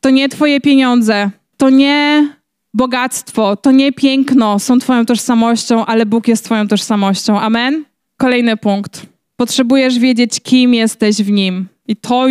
to 0.00 0.10
nie 0.10 0.28
twoje 0.28 0.60
pieniądze, 0.60 1.30
to 1.56 1.70
nie 1.70 2.28
bogactwo, 2.74 3.56
to 3.56 3.70
nie 3.70 3.92
piękno 3.92 4.58
są 4.58 4.78
twoją 4.78 5.06
tożsamością, 5.06 5.86
ale 5.86 6.06
Bóg 6.06 6.28
jest 6.28 6.44
twoją 6.44 6.68
tożsamością. 6.68 7.40
Amen? 7.40 7.84
Kolejny 8.16 8.56
punkt. 8.56 9.06
Potrzebujesz 9.36 9.98
wiedzieć, 9.98 10.40
kim 10.40 10.74
jesteś 10.74 11.16
w 11.16 11.30
Nim. 11.30 11.68
I 11.88 11.96
to. 11.96 12.26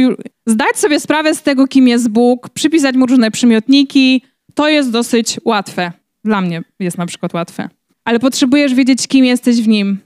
Zdać 0.46 0.78
sobie 0.78 1.00
sprawę 1.00 1.36
z 1.36 1.42
tego, 1.42 1.68
kim 1.68 1.88
jest 1.88 2.10
Bóg, 2.10 2.50
przypisać 2.50 2.96
mu 2.96 3.06
różne 3.06 3.32
przymiotniki, 3.32 4.22
to 4.54 4.70
jest 4.70 4.92
dosyć 4.92 5.40
łatwe. 5.46 5.92
Dla 6.28 6.42
mnie 6.42 6.62
jest 6.80 6.98
na 6.98 7.06
przykład 7.06 7.34
łatwe. 7.34 7.70
Ale 8.06 8.20
potrzebujesz 8.20 8.74
wiedzieć, 8.74 9.08
kim 9.08 9.26
jesteś 9.26 9.62
w 9.62 9.68
nim. 9.68 9.98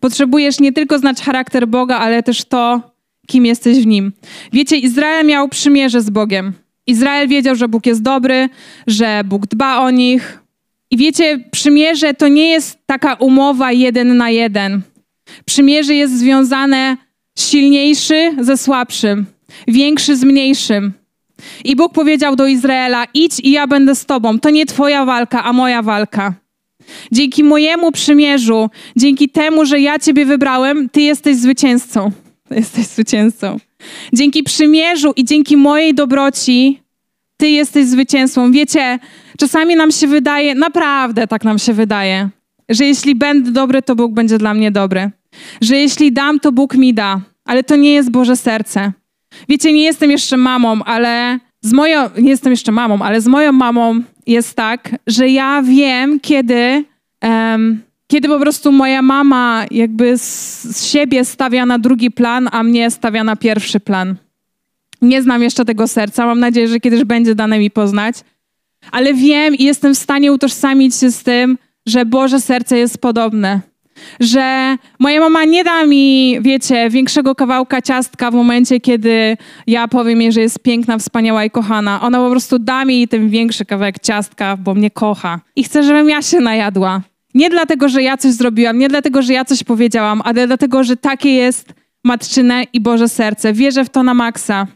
Potrzebujesz 0.00 0.60
nie 0.60 0.72
tylko 0.72 0.98
znać 0.98 1.20
charakter 1.20 1.68
Boga, 1.68 1.98
ale 1.98 2.22
też 2.22 2.44
to, 2.44 2.80
kim 3.26 3.46
jesteś 3.46 3.78
w 3.78 3.86
nim. 3.86 4.12
Wiecie, 4.52 4.76
Izrael 4.76 5.26
miał 5.26 5.48
przymierze 5.48 6.00
z 6.00 6.10
Bogiem. 6.10 6.52
Izrael 6.86 7.28
wiedział, 7.28 7.54
że 7.54 7.68
Bóg 7.68 7.86
jest 7.86 8.02
dobry, 8.02 8.48
że 8.86 9.22
Bóg 9.24 9.46
dba 9.46 9.78
o 9.78 9.90
nich. 9.90 10.38
I 10.90 10.96
wiecie, 10.96 11.38
przymierze 11.50 12.14
to 12.14 12.28
nie 12.28 12.50
jest 12.50 12.78
taka 12.86 13.14
umowa 13.14 13.72
jeden 13.72 14.16
na 14.16 14.30
jeden. 14.30 14.82
Przymierze 15.44 15.94
jest 15.94 16.18
związane 16.18 16.96
silniejszy 17.38 18.32
ze 18.40 18.56
słabszym, 18.56 19.26
większy 19.68 20.16
z 20.16 20.24
mniejszym. 20.24 20.92
I 21.64 21.76
Bóg 21.76 21.92
powiedział 21.92 22.36
do 22.36 22.46
Izraela: 22.46 23.04
idź 23.14 23.40
i 23.40 23.50
ja 23.50 23.66
będę 23.66 23.94
z 23.94 24.06
tobą. 24.06 24.38
To 24.38 24.50
nie 24.50 24.66
twoja 24.66 25.04
walka, 25.04 25.44
a 25.44 25.52
moja 25.52 25.82
walka. 25.82 26.34
Dzięki 27.12 27.44
mojemu 27.44 27.92
przymierzu, 27.92 28.70
dzięki 28.96 29.28
temu, 29.28 29.64
że 29.64 29.80
ja 29.80 29.98
ciebie 29.98 30.26
wybrałem, 30.26 30.88
ty 30.88 31.00
jesteś 31.00 31.36
zwycięzcą. 31.36 32.10
Jesteś 32.50 32.86
zwycięzcą. 32.86 33.56
Dzięki 34.12 34.42
przymierzu 34.42 35.12
i 35.16 35.24
dzięki 35.24 35.56
mojej 35.56 35.94
dobroci, 35.94 36.80
ty 37.36 37.48
jesteś 37.48 37.86
zwycięzcą. 37.86 38.52
Wiecie, 38.52 38.98
czasami 39.38 39.76
nam 39.76 39.92
się 39.92 40.06
wydaje, 40.06 40.54
naprawdę 40.54 41.26
tak 41.26 41.44
nam 41.44 41.58
się 41.58 41.72
wydaje, 41.72 42.28
że 42.68 42.84
jeśli 42.84 43.14
będę 43.14 43.50
dobry, 43.50 43.82
to 43.82 43.96
Bóg 43.96 44.12
będzie 44.12 44.38
dla 44.38 44.54
mnie 44.54 44.70
dobry. 44.70 45.10
Że 45.60 45.76
jeśli 45.76 46.12
dam, 46.12 46.40
to 46.40 46.52
Bóg 46.52 46.74
mi 46.74 46.94
da. 46.94 47.20
Ale 47.44 47.64
to 47.64 47.76
nie 47.76 47.92
jest 47.92 48.10
Boże 48.10 48.36
serce. 48.36 48.92
Wiecie, 49.48 49.72
nie 49.72 49.82
jestem 49.82 50.10
jeszcze 50.10 50.36
mamą, 50.36 50.84
ale 50.84 51.38
z 51.60 51.72
moją, 51.72 52.10
nie 52.18 52.30
jestem 52.30 52.50
jeszcze 52.50 52.72
mamą, 52.72 53.02
ale 53.02 53.20
z 53.20 53.26
moją 53.26 53.52
mamą 53.52 54.00
jest 54.26 54.54
tak, 54.54 54.96
że 55.06 55.28
ja 55.28 55.62
wiem, 55.62 56.20
kiedy, 56.20 56.84
um, 57.22 57.82
kiedy 58.06 58.28
po 58.28 58.40
prostu 58.40 58.72
moja 58.72 59.02
mama 59.02 59.64
jakby 59.70 60.18
z, 60.18 60.62
z 60.62 60.84
siebie 60.84 61.24
stawia 61.24 61.66
na 61.66 61.78
drugi 61.78 62.10
plan, 62.10 62.48
a 62.52 62.62
mnie 62.62 62.90
stawia 62.90 63.24
na 63.24 63.36
pierwszy 63.36 63.80
plan. 63.80 64.16
Nie 65.02 65.22
znam 65.22 65.42
jeszcze 65.42 65.64
tego 65.64 65.88
serca, 65.88 66.26
mam 66.26 66.40
nadzieję, 66.40 66.68
że 66.68 66.80
kiedyś 66.80 67.04
będzie 67.04 67.34
dane 67.34 67.58
mi 67.58 67.70
poznać, 67.70 68.16
ale 68.92 69.14
wiem 69.14 69.54
i 69.54 69.64
jestem 69.64 69.94
w 69.94 69.98
stanie 69.98 70.32
utożsamić 70.32 70.96
się 70.96 71.10
z 71.10 71.22
tym, 71.22 71.58
że 71.86 72.06
Boże 72.06 72.40
serce 72.40 72.78
jest 72.78 72.98
podobne 72.98 73.60
że 74.20 74.76
moja 74.98 75.20
mama 75.20 75.44
nie 75.44 75.64
da 75.64 75.86
mi, 75.86 76.38
wiecie, 76.40 76.90
większego 76.90 77.34
kawałka 77.34 77.82
ciastka 77.82 78.30
w 78.30 78.34
momencie, 78.34 78.80
kiedy 78.80 79.36
ja 79.66 79.88
powiem 79.88 80.22
jej, 80.22 80.32
że 80.32 80.40
jest 80.40 80.58
piękna, 80.58 80.98
wspaniała 80.98 81.44
i 81.44 81.50
kochana. 81.50 82.00
Ona 82.00 82.18
po 82.18 82.30
prostu 82.30 82.58
da 82.58 82.84
mi 82.84 83.08
ten 83.08 83.28
większy 83.28 83.64
kawałek 83.64 83.98
ciastka, 83.98 84.56
bo 84.56 84.74
mnie 84.74 84.90
kocha. 84.90 85.40
I 85.56 85.64
chce, 85.64 85.82
żebym 85.82 86.08
ja 86.08 86.22
się 86.22 86.40
najadła. 86.40 87.00
Nie 87.34 87.50
dlatego, 87.50 87.88
że 87.88 88.02
ja 88.02 88.16
coś 88.16 88.32
zrobiłam, 88.32 88.78
nie 88.78 88.88
dlatego, 88.88 89.22
że 89.22 89.32
ja 89.32 89.44
coś 89.44 89.64
powiedziałam, 89.64 90.22
ale 90.24 90.46
dlatego, 90.46 90.84
że 90.84 90.96
takie 90.96 91.30
jest 91.30 91.72
matczyne 92.04 92.64
i 92.72 92.80
Boże 92.80 93.08
serce. 93.08 93.52
Wierzę 93.52 93.84
w 93.84 93.90
to 93.90 94.02
na 94.02 94.14
maksa. 94.14 94.66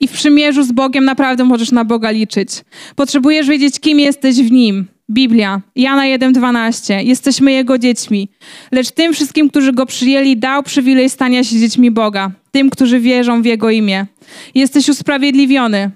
I 0.00 0.08
w 0.08 0.12
przymierzu 0.12 0.62
z 0.62 0.72
Bogiem 0.72 1.04
naprawdę 1.04 1.44
możesz 1.44 1.72
na 1.72 1.84
Boga 1.84 2.10
liczyć. 2.10 2.48
Potrzebujesz 2.96 3.48
wiedzieć, 3.48 3.80
kim 3.80 4.00
jesteś 4.00 4.36
w 4.36 4.52
Nim. 4.52 4.86
Biblia, 5.10 5.60
Jana 5.76 6.02
1,12. 6.02 7.04
Jesteśmy 7.04 7.52
Jego 7.52 7.78
dziećmi. 7.78 8.28
Lecz 8.72 8.90
tym 8.90 9.14
wszystkim, 9.14 9.50
którzy 9.50 9.72
Go 9.72 9.86
przyjęli, 9.86 10.36
dał 10.36 10.62
przywilej 10.62 11.10
stania 11.10 11.44
się 11.44 11.58
dziećmi 11.58 11.90
Boga. 11.90 12.30
Tym, 12.50 12.70
którzy 12.70 13.00
wierzą 13.00 13.42
w 13.42 13.44
Jego 13.44 13.70
imię. 13.70 14.06
Jesteś 14.54 14.88
usprawiedliwiony. 14.88 15.90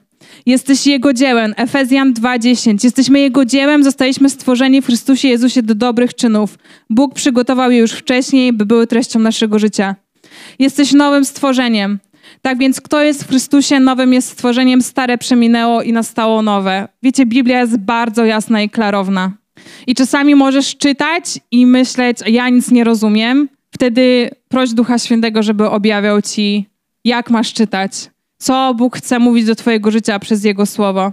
Jesteś 0.47 0.87
Jego 0.87 1.13
dziełem. 1.13 1.55
Efezjan 1.57 2.15
2,10. 2.15 2.85
Jesteśmy 2.85 3.21
Jego 3.21 3.45
dziełem, 3.45 3.85
zostaliśmy 3.85 4.31
stworzeni 4.31 4.83
w 4.83 4.87
Chrystusie 4.87 5.29
Jezusie 5.29 5.63
do 5.63 5.75
dobrych 5.75 6.15
czynów. 6.15 6.59
Bóg 6.91 7.15
przygotował 7.15 7.71
je 7.71 7.79
już 7.79 7.93
wcześniej, 7.93 8.53
by 8.53 8.67
były 8.67 8.87
treścią 8.87 9.19
naszego 9.19 9.59
życia. 9.59 9.97
Jesteś 10.59 10.93
nowym 10.93 11.25
stworzeniem. 11.25 11.99
Tak 12.43 12.59
więc 12.59 12.81
kto 12.81 13.03
jest 13.03 13.25
w 13.25 13.29
Chrystusie, 13.29 13.81
nowym 13.81 14.13
jest 14.13 14.29
stworzeniem, 14.29 14.83
stare 14.83 15.19
przeminęło 15.19 15.83
i 15.83 15.93
nastało 15.93 16.43
nowe. 16.43 16.89
Wiecie, 17.03 17.27
Biblia 17.27 17.61
jest 17.61 17.79
bardzo 17.79 18.25
jasna 18.25 18.63
i 18.63 18.71
klarowna. 18.71 19.33
I 19.87 19.95
czasami 19.95 20.35
możesz 20.35 20.77
czytać 20.77 21.41
i 21.51 21.67
myśleć, 21.67 22.19
ja 22.27 22.49
nic 22.49 22.71
nie 22.71 22.85
rozumiem. 22.85 23.49
Wtedy 23.71 24.31
proś 24.49 24.71
Ducha 24.71 24.99
Świętego, 24.99 25.43
żeby 25.43 25.71
objawiał 25.71 26.23
ci, 26.23 26.67
jak 27.05 27.31
masz 27.31 27.53
czytać, 27.53 27.93
co 28.39 28.75
Bóg 28.75 28.97
chce 28.97 29.19
mówić 29.19 29.45
do 29.45 29.55
Twojego 29.55 29.91
życia 29.91 30.19
przez 30.19 30.45
Jego 30.45 30.67
słowo. 30.67 31.13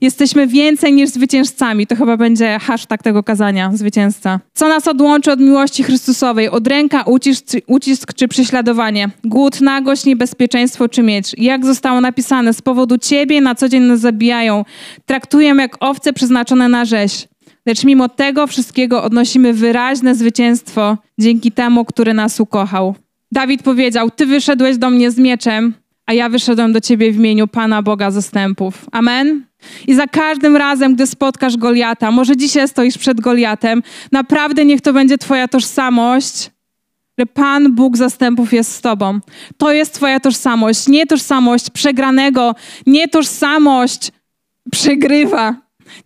Jesteśmy 0.00 0.46
więcej 0.46 0.92
niż 0.92 1.10
zwycięzcami. 1.10 1.86
To 1.86 1.96
chyba 1.96 2.16
będzie 2.16 2.58
hashtag 2.58 3.02
tego 3.02 3.22
kazania, 3.22 3.70
zwycięzca. 3.74 4.40
Co 4.54 4.68
nas 4.68 4.88
odłączy 4.88 5.32
od 5.32 5.40
miłości 5.40 5.82
Chrystusowej? 5.82 6.48
Odręka, 6.48 7.02
ucisk, 7.02 7.44
ucisk 7.66 8.14
czy 8.14 8.28
prześladowanie? 8.28 9.10
Głód, 9.24 9.60
nagość, 9.60 10.04
niebezpieczeństwo 10.04 10.88
czy 10.88 11.02
miecz? 11.02 11.38
Jak 11.38 11.66
zostało 11.66 12.00
napisane? 12.00 12.52
Z 12.52 12.62
powodu 12.62 12.98
Ciebie 12.98 13.40
na 13.40 13.54
co 13.54 13.68
dzień 13.68 13.82
nas 13.82 14.00
zabijają. 14.00 14.64
Traktują 15.06 15.56
jak 15.56 15.76
owce 15.80 16.12
przeznaczone 16.12 16.68
na 16.68 16.84
rzeź. 16.84 17.28
Lecz 17.66 17.84
mimo 17.84 18.08
tego 18.08 18.46
wszystkiego 18.46 19.02
odnosimy 19.02 19.52
wyraźne 19.52 20.14
zwycięstwo 20.14 20.98
dzięki 21.18 21.52
temu, 21.52 21.84
który 21.84 22.14
nas 22.14 22.40
ukochał. 22.40 22.94
Dawid 23.32 23.62
powiedział: 23.62 24.10
Ty 24.10 24.26
wyszedłeś 24.26 24.78
do 24.78 24.90
mnie 24.90 25.10
z 25.10 25.18
mieczem, 25.18 25.74
a 26.06 26.12
ja 26.12 26.28
wyszedłem 26.28 26.72
do 26.72 26.80
ciebie 26.80 27.12
w 27.12 27.16
imieniu 27.16 27.46
Pana 27.48 27.82
Boga 27.82 28.10
zastępów. 28.10 28.86
Amen. 28.92 29.44
I 29.86 29.94
za 29.94 30.06
każdym 30.06 30.56
razem, 30.56 30.94
gdy 30.94 31.06
spotkasz 31.06 31.56
Goliata, 31.56 32.10
może 32.10 32.36
dzisiaj 32.36 32.68
stoisz 32.68 32.98
przed 32.98 33.20
Goliatem, 33.20 33.82
naprawdę 34.12 34.64
niech 34.64 34.80
to 34.80 34.92
będzie 34.92 35.18
Twoja 35.18 35.48
tożsamość, 35.48 36.50
że 37.18 37.26
Pan 37.26 37.74
Bóg 37.74 37.96
zastępów 37.96 38.52
jest 38.52 38.74
z 38.74 38.80
Tobą. 38.80 39.20
To 39.56 39.72
jest 39.72 39.94
Twoja 39.94 40.20
tożsamość, 40.20 40.88
nie 40.88 41.06
tożsamość 41.06 41.70
przegranego, 41.70 42.54
nie 42.86 43.08
tożsamość 43.08 44.10
przegrywa, 44.70 45.56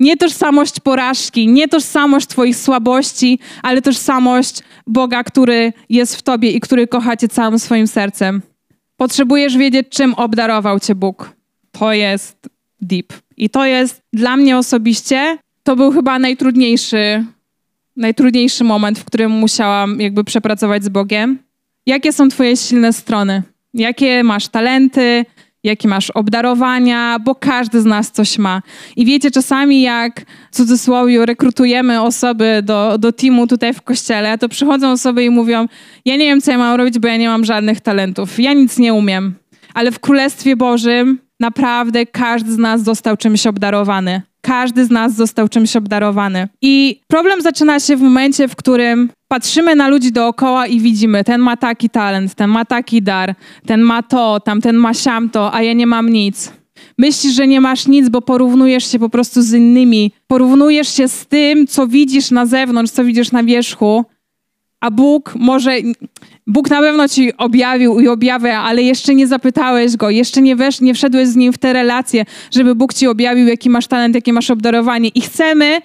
nie 0.01 0.17
tożsamość 0.17 0.81
porażki, 0.81 1.49
nie 1.49 1.69
tożsamość 1.69 2.27
Twoich 2.27 2.57
słabości, 2.57 3.39
ale 3.63 3.83
tożsamość 3.83 4.61
Boga, 4.87 5.25
który 5.25 5.73
jest 5.89 6.17
w 6.17 6.23
Tobie 6.23 6.51
i 6.51 6.61
który 6.61 6.87
kocha 6.87 7.17
Cię 7.17 7.29
całym 7.29 7.59
swoim 7.59 7.87
sercem. 7.87 8.43
Potrzebujesz 8.99 9.57
wiedzieć, 9.57 9.89
czym 9.89 10.15
obdarował 10.15 10.81
Cię 10.81 10.95
Bóg. 10.95 11.33
To 11.73 11.93
jest 11.93 12.49
deep. 12.81 13.13
I 13.37 13.51
to 13.51 13.67
jest 13.67 14.03
dla 14.13 14.37
mnie 14.37 14.59
osobiście, 14.59 15.39
to 15.63 15.77
był 15.77 15.93
chyba 15.93 16.19
najtrudniejszy, 16.19 17.25
najtrudniejszy 17.97 18.65
moment, 18.65 18.99
w 18.99 19.05
którym 19.05 19.31
musiałam 19.31 20.01
jakby 20.01 20.25
przepracować 20.25 20.85
z 20.85 20.89
Bogiem. 20.89 21.39
Jakie 21.87 22.13
są 22.13 22.29
twoje 22.29 22.57
silne 22.57 22.93
strony? 22.93 23.43
jakie 23.75 24.25
masz 24.25 24.49
talenty, 24.49 25.25
jakie 25.65 25.89
masz 25.89 26.11
obdarowania, 26.11 27.19
bo 27.19 27.35
każdy 27.35 27.81
z 27.81 27.85
nas 27.85 28.11
coś 28.11 28.39
ma. 28.39 28.63
I 28.97 29.05
wiecie, 29.05 29.31
czasami 29.31 29.83
jak 29.83 30.25
w 30.51 30.57
cudzysłowie 30.57 31.27
rekrutujemy 31.27 32.03
osoby 32.03 32.61
do, 32.65 32.99
do 32.99 33.13
teamu 33.13 33.47
tutaj 33.47 33.75
w 33.75 33.83
kościele, 33.83 34.39
to 34.39 34.49
przychodzą 34.49 34.91
osoby 34.91 35.25
i 35.25 35.31
mówią: 35.31 35.67
Ja 36.05 36.17
nie 36.17 36.25
wiem, 36.25 36.41
co 36.41 36.51
ja 36.51 36.59
mam 36.59 36.77
robić, 36.77 36.99
bo 36.99 37.09
ja 37.09 37.17
nie 37.17 37.29
mam 37.29 37.45
żadnych 37.45 37.81
talentów. 37.81 38.41
Ja 38.41 38.53
nic 38.53 38.79
nie 38.79 38.95
umiem. 38.95 39.35
Ale 39.75 39.93
w 39.93 40.01
Królestwie 40.01 40.57
Bożym 40.57 41.28
naprawdę 41.41 42.07
każdy 42.07 42.53
z 42.53 42.59
nas 42.59 42.83
został 42.83 43.17
czymś 43.17 43.47
obdarowany. 43.47 44.23
Każdy 44.41 44.85
z 44.85 44.91
nas 44.91 45.15
został 45.15 45.49
czymś 45.49 45.77
obdarowany. 45.77 46.49
I 46.63 47.01
problem 47.07 47.43
zaczyna 47.43 47.81
się 47.81 47.97
w 47.97 48.01
momencie, 48.01 48.49
w 48.49 48.57
którym 48.57 49.11
patrzymy 49.29 49.77
na 49.77 49.89
ludzi 49.89 50.13
dookoła 50.13 50.67
i 50.67 50.81
widzimy, 50.81 51.25
ten 51.25 51.41
ma 51.41 51.57
taki 51.57 51.91
talent, 51.91 52.35
ten 52.35 52.51
ma 52.51 52.65
taki 52.65 53.03
dar, 53.03 53.35
ten 53.67 53.81
ma 53.81 54.03
to, 54.03 54.41
tamten 54.41 54.77
ma 54.77 54.95
siamto, 54.95 55.55
a 55.55 55.63
ja 55.63 55.73
nie 55.73 55.87
mam 55.87 56.09
nic. 56.09 56.53
Myślisz, 56.99 57.35
że 57.35 57.47
nie 57.47 57.61
masz 57.61 57.87
nic, 57.87 58.09
bo 58.09 58.23
porównujesz 58.23 58.93
się 58.93 58.99
po 58.99 59.09
prostu 59.09 59.43
z 59.43 59.53
innymi. 59.53 60.13
Porównujesz 60.27 60.89
się 60.89 61.09
z 61.09 61.27
tym, 61.27 61.67
co 61.67 61.87
widzisz 61.87 62.31
na 62.31 62.47
zewnątrz, 62.47 62.93
co 62.93 63.05
widzisz 63.05 63.33
na 63.33 63.43
wierzchu, 63.43 64.05
a 64.81 64.91
Bóg 64.91 65.35
może, 65.35 65.77
Bóg 66.47 66.71
na 66.71 66.81
pewno 66.81 67.09
ci 67.09 67.37
objawił 67.37 68.01
i 68.01 68.09
objawia, 68.09 68.61
ale 68.61 68.83
jeszcze 68.83 69.15
nie 69.15 69.27
zapytałeś 69.27 69.97
go, 69.97 70.11
jeszcze 70.11 70.43
nie, 70.43 70.57
wesz, 70.57 70.81
nie 70.81 70.95
wszedłeś 70.95 71.29
z 71.29 71.37
nim 71.37 71.53
w 71.53 71.59
te 71.59 71.73
relacje, 71.73 72.25
żeby 72.51 72.75
Bóg 72.75 72.95
ci 72.95 73.07
objawił, 73.07 73.49
jaki 73.49 73.71
masz 73.71 73.87
talent, 73.87 74.15
jakie 74.15 74.33
masz 74.33 74.51
obdarowanie. 74.51 75.09
I 75.09 75.21
chcemy 75.21 75.81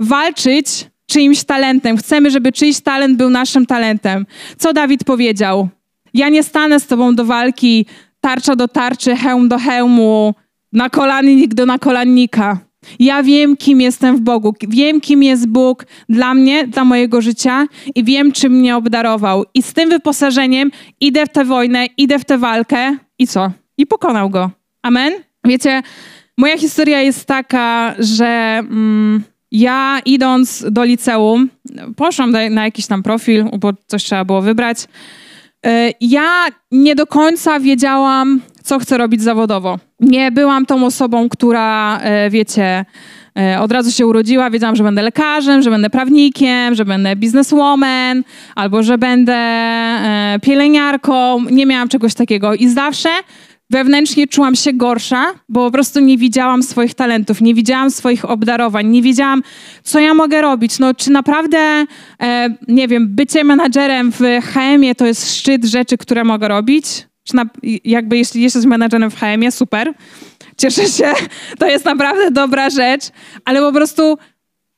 walczyć 0.00 0.86
czyimś 1.06 1.44
talentem. 1.44 1.96
Chcemy, 1.96 2.30
żeby 2.30 2.52
czyjś 2.52 2.80
talent 2.80 3.18
był 3.18 3.30
naszym 3.30 3.66
talentem. 3.66 4.26
Co 4.58 4.72
Dawid 4.72 5.04
powiedział? 5.04 5.68
Ja 6.14 6.28
nie 6.28 6.42
stanę 6.42 6.80
z 6.80 6.86
tobą 6.86 7.14
do 7.14 7.24
walki 7.24 7.86
tarcza 8.20 8.56
do 8.56 8.68
tarczy, 8.68 9.16
hełm 9.16 9.48
do 9.48 9.58
hełmu, 9.58 10.34
nakolannik 10.72 11.54
do 11.54 11.66
nakolannika. 11.66 12.58
Ja 12.98 13.22
wiem, 13.22 13.56
kim 13.56 13.80
jestem 13.80 14.16
w 14.16 14.20
Bogu. 14.20 14.54
Wiem, 14.68 15.00
kim 15.00 15.22
jest 15.22 15.48
Bóg 15.48 15.86
dla 16.08 16.34
mnie, 16.34 16.66
dla 16.66 16.84
mojego 16.84 17.20
życia 17.20 17.66
i 17.94 18.04
wiem, 18.04 18.32
czym 18.32 18.52
mnie 18.52 18.76
obdarował. 18.76 19.44
I 19.54 19.62
z 19.62 19.72
tym 19.72 19.90
wyposażeniem 19.90 20.70
idę 21.00 21.26
w 21.26 21.28
tę 21.28 21.44
wojnę, 21.44 21.86
idę 21.96 22.18
w 22.18 22.24
tę 22.24 22.38
walkę 22.38 22.96
i 23.18 23.26
co? 23.26 23.50
I 23.78 23.86
pokonał 23.86 24.30
go. 24.30 24.50
Amen? 24.82 25.12
Wiecie, 25.44 25.82
moja 26.38 26.58
historia 26.58 27.00
jest 27.00 27.24
taka, 27.26 27.94
że 27.98 28.26
mm, 28.58 29.22
ja 29.52 30.00
idąc 30.04 30.64
do 30.70 30.84
liceum, 30.84 31.50
poszłam 31.96 32.30
na 32.50 32.64
jakiś 32.64 32.86
tam 32.86 33.02
profil, 33.02 33.44
bo 33.58 33.72
coś 33.86 34.04
trzeba 34.04 34.24
było 34.24 34.42
wybrać. 34.42 34.78
E, 35.64 35.90
ja 36.00 36.46
nie 36.72 36.94
do 36.94 37.06
końca 37.06 37.60
wiedziałam, 37.60 38.40
co 38.62 38.78
chcę 38.78 38.98
robić 38.98 39.22
zawodowo. 39.22 39.78
Nie 40.00 40.32
byłam 40.32 40.66
tą 40.66 40.86
osobą, 40.86 41.28
która, 41.28 41.98
e, 41.98 42.30
wiecie, 42.30 42.84
e, 43.38 43.60
od 43.60 43.72
razu 43.72 43.92
się 43.92 44.06
urodziła, 44.06 44.50
wiedziałam, 44.50 44.76
że 44.76 44.84
będę 44.84 45.02
lekarzem, 45.02 45.62
że 45.62 45.70
będę 45.70 45.90
prawnikiem, 45.90 46.74
że 46.74 46.84
będę 46.84 47.16
bizneswoman, 47.16 48.24
albo 48.54 48.82
że 48.82 48.98
będę 48.98 49.38
pielęgniarką. 50.42 51.44
Nie 51.50 51.66
miałam 51.66 51.88
czegoś 51.88 52.14
takiego 52.14 52.54
i 52.54 52.68
zawsze 52.68 53.08
wewnętrznie 53.74 54.26
czułam 54.26 54.54
się 54.54 54.72
gorsza, 54.72 55.26
bo 55.48 55.64
po 55.64 55.70
prostu 55.70 56.00
nie 56.00 56.18
widziałam 56.18 56.62
swoich 56.62 56.94
talentów, 56.94 57.40
nie 57.40 57.54
widziałam 57.54 57.90
swoich 57.90 58.24
obdarowań, 58.24 58.86
nie 58.86 59.02
wiedziałam, 59.02 59.42
co 59.82 60.00
ja 60.00 60.14
mogę 60.14 60.42
robić. 60.42 60.78
No, 60.78 60.94
czy 60.94 61.10
naprawdę, 61.10 61.58
e, 62.22 62.56
nie 62.68 62.88
wiem, 62.88 63.08
bycie 63.08 63.44
menadżerem 63.44 64.12
w 64.12 64.20
HM-ie 64.42 64.94
to 64.94 65.06
jest 65.06 65.38
szczyt 65.38 65.64
rzeczy, 65.64 65.98
które 65.98 66.24
mogę 66.24 66.48
robić? 66.48 66.86
Czy 67.24 67.36
na, 67.36 67.44
jakby 67.84 68.16
jeśli 68.16 68.42
jesteś 68.42 68.64
menadżerem 68.64 69.10
w 69.10 69.16
HM-ie, 69.16 69.52
super. 69.52 69.94
Cieszę 70.56 70.86
się, 70.86 71.12
to 71.60 71.66
jest 71.66 71.84
naprawdę 71.84 72.30
dobra 72.30 72.70
rzecz, 72.70 73.02
ale 73.44 73.60
po 73.60 73.72
prostu 73.72 74.18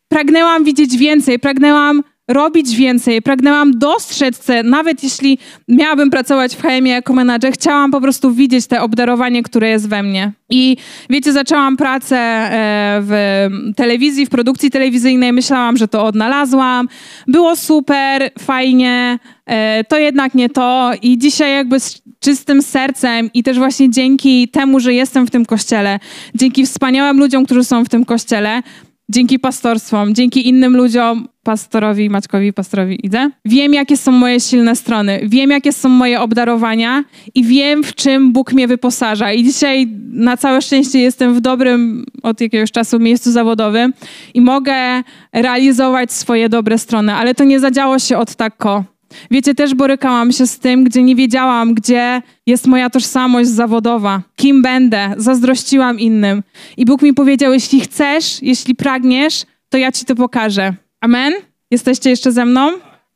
pragnęłam 0.08 0.64
widzieć 0.64 0.96
więcej, 0.96 1.38
pragnęłam 1.38 2.02
robić 2.28 2.76
więcej, 2.76 3.22
pragnęłam 3.22 3.78
dostrzec 3.78 4.38
te, 4.38 4.62
nawet 4.62 5.02
jeśli 5.02 5.38
miałabym 5.68 6.10
pracować 6.10 6.56
w 6.56 6.62
HM 6.62 6.86
jako 6.86 7.12
menadżer, 7.12 7.52
chciałam 7.52 7.90
po 7.90 8.00
prostu 8.00 8.32
widzieć 8.32 8.66
te 8.66 8.82
obdarowanie, 8.82 9.42
które 9.42 9.68
jest 9.68 9.88
we 9.88 10.02
mnie. 10.02 10.32
I 10.50 10.76
wiecie, 11.10 11.32
zaczęłam 11.32 11.76
pracę 11.76 12.16
e, 12.16 13.00
w 13.02 13.48
telewizji, 13.76 14.26
w 14.26 14.30
produkcji 14.30 14.70
telewizyjnej, 14.70 15.32
myślałam, 15.32 15.76
że 15.76 15.88
to 15.88 16.04
odnalazłam. 16.04 16.88
Było 17.26 17.56
super, 17.56 18.30
fajnie, 18.38 19.18
e, 19.46 19.84
to 19.84 19.98
jednak 19.98 20.34
nie 20.34 20.48
to 20.48 20.92
i 21.02 21.18
dzisiaj 21.18 21.52
jakby 21.52 21.80
z 21.80 22.02
czystym 22.20 22.62
sercem 22.62 23.30
i 23.34 23.42
też 23.42 23.58
właśnie 23.58 23.90
dzięki 23.90 24.48
temu, 24.48 24.80
że 24.80 24.94
jestem 24.94 25.26
w 25.26 25.30
tym 25.30 25.46
kościele, 25.46 25.98
dzięki 26.34 26.66
wspaniałym 26.66 27.18
ludziom, 27.18 27.44
którzy 27.44 27.64
są 27.64 27.84
w 27.84 27.88
tym 27.88 28.04
kościele, 28.04 28.62
dzięki 29.08 29.38
pastorstwom, 29.38 30.14
dzięki 30.14 30.48
innym 30.48 30.76
ludziom, 30.76 31.28
pastorowi, 31.42 32.10
Maćkowi, 32.10 32.52
pastorowi 32.52 33.06
idę. 33.06 33.30
Wiem, 33.44 33.74
jakie 33.74 33.96
są 33.96 34.12
moje 34.12 34.40
silne 34.40 34.76
strony, 34.76 35.20
wiem, 35.22 35.50
jakie 35.50 35.72
są 35.72 35.88
moje 35.88 36.20
obdarowania 36.20 37.04
i 37.34 37.44
wiem, 37.44 37.84
w 37.84 37.94
czym 37.94 38.32
Bóg 38.32 38.52
mnie 38.52 38.68
wyposaża. 38.68 39.32
I 39.32 39.44
dzisiaj 39.44 39.86
na 40.12 40.36
całe 40.36 40.62
szczęście 40.62 40.98
jestem 40.98 41.34
w 41.34 41.40
dobrym 41.40 42.06
od 42.22 42.40
jakiegoś 42.40 42.72
czasu 42.72 42.98
miejscu 42.98 43.32
zawodowym 43.32 43.92
i 44.34 44.40
mogę 44.40 45.02
realizować 45.32 46.12
swoje 46.12 46.48
dobre 46.48 46.78
strony, 46.78 47.14
ale 47.14 47.34
to 47.34 47.44
nie 47.44 47.60
zadziało 47.60 47.98
się 47.98 48.18
od 48.18 48.34
tako. 48.34 48.84
Wiecie, 49.30 49.54
też 49.54 49.74
borykałam 49.74 50.32
się 50.32 50.46
z 50.46 50.58
tym, 50.58 50.84
gdzie 50.84 51.02
nie 51.02 51.16
wiedziałam, 51.16 51.74
gdzie 51.74 52.22
jest 52.46 52.66
moja 52.66 52.90
tożsamość 52.90 53.48
zawodowa, 53.48 54.22
kim 54.36 54.62
będę, 54.62 55.14
zazdrościłam 55.16 56.00
innym. 56.00 56.42
I 56.76 56.84
Bóg 56.84 57.02
mi 57.02 57.14
powiedział: 57.14 57.52
Jeśli 57.52 57.80
chcesz, 57.80 58.42
jeśli 58.42 58.74
pragniesz, 58.74 59.44
to 59.68 59.78
ja 59.78 59.92
ci 59.92 60.04
to 60.04 60.14
pokażę. 60.14 60.74
Amen? 61.00 61.32
Jesteście 61.70 62.10
jeszcze 62.10 62.32
ze 62.32 62.44
mną? 62.44 62.72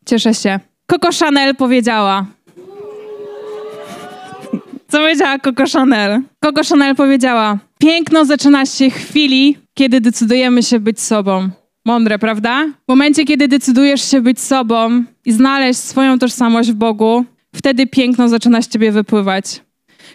Cieszę 0.07 0.35
się. 0.35 0.61
Coco 0.87 1.09
Chanel 1.25 1.55
powiedziała. 1.55 2.27
Co 4.89 4.99
powiedziała 4.99 5.39
Coco 5.39 5.65
Chanel? 5.73 6.23
Coco 6.45 6.63
Chanel 6.69 6.97
powiedziała: 6.97 7.59
Piękno 7.79 8.25
zaczyna 8.25 8.67
się 8.67 8.91
chwili, 8.91 9.57
kiedy 9.75 10.01
decydujemy 10.01 10.63
się 10.63 10.81
być 10.81 11.01
sobą. 11.01 11.49
Mądre, 11.85 12.19
prawda? 12.19 12.67
W 12.85 12.89
momencie, 12.89 13.25
kiedy 13.25 13.49
decydujesz 13.49 14.11
się 14.11 14.21
być 14.21 14.41
sobą 14.41 15.05
i 15.25 15.33
znaleźć 15.33 15.81
swoją 15.81 16.19
tożsamość 16.19 16.73
w 16.73 16.75
Bogu, 16.75 17.25
wtedy 17.55 17.87
piękno 17.87 18.29
zaczyna 18.29 18.63
z 18.63 18.69
ciebie 18.69 18.93
wypływać. 18.93 19.63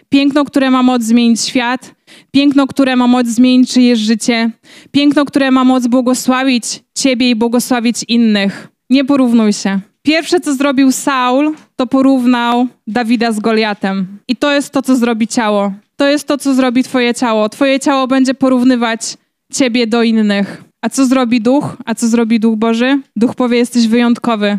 Piękno, 0.08 0.44
które 0.44 0.70
ma 0.70 0.82
moc 0.82 1.02
zmienić 1.02 1.40
świat, 1.40 1.94
piękno, 2.30 2.66
które 2.66 2.96
ma 2.96 3.06
moc 3.06 3.26
zmienić 3.26 3.72
czyjeś 3.72 3.98
życie, 3.98 4.50
piękno, 4.90 5.24
które 5.24 5.50
ma 5.50 5.64
moc 5.64 5.86
błogosławić 5.86 6.64
ciebie 6.94 7.30
i 7.30 7.34
błogosławić 7.34 8.04
innych. 8.08 8.68
Nie 8.90 9.04
porównuj 9.04 9.52
się. 9.52 9.80
Pierwsze, 10.02 10.40
co 10.40 10.54
zrobił 10.54 10.92
Saul, 10.92 11.54
to 11.76 11.86
porównał 11.86 12.66
Dawida 12.86 13.32
z 13.32 13.40
Goliatem. 13.40 14.06
I 14.28 14.36
to 14.36 14.52
jest 14.52 14.70
to, 14.70 14.82
co 14.82 14.96
zrobi 14.96 15.28
ciało. 15.28 15.72
To 15.96 16.06
jest 16.06 16.28
to, 16.28 16.38
co 16.38 16.54
zrobi 16.54 16.82
twoje 16.84 17.14
ciało. 17.14 17.48
Twoje 17.48 17.80
ciało 17.80 18.06
będzie 18.06 18.34
porównywać 18.34 19.16
ciebie 19.52 19.86
do 19.86 20.02
innych. 20.02 20.64
A 20.82 20.88
co 20.88 21.06
zrobi 21.06 21.40
duch? 21.40 21.76
A 21.84 21.94
co 21.94 22.08
zrobi 22.08 22.40
duch 22.40 22.56
Boży? 22.56 23.00
Duch 23.16 23.34
powie: 23.34 23.58
Jesteś 23.58 23.86
wyjątkowy. 23.88 24.58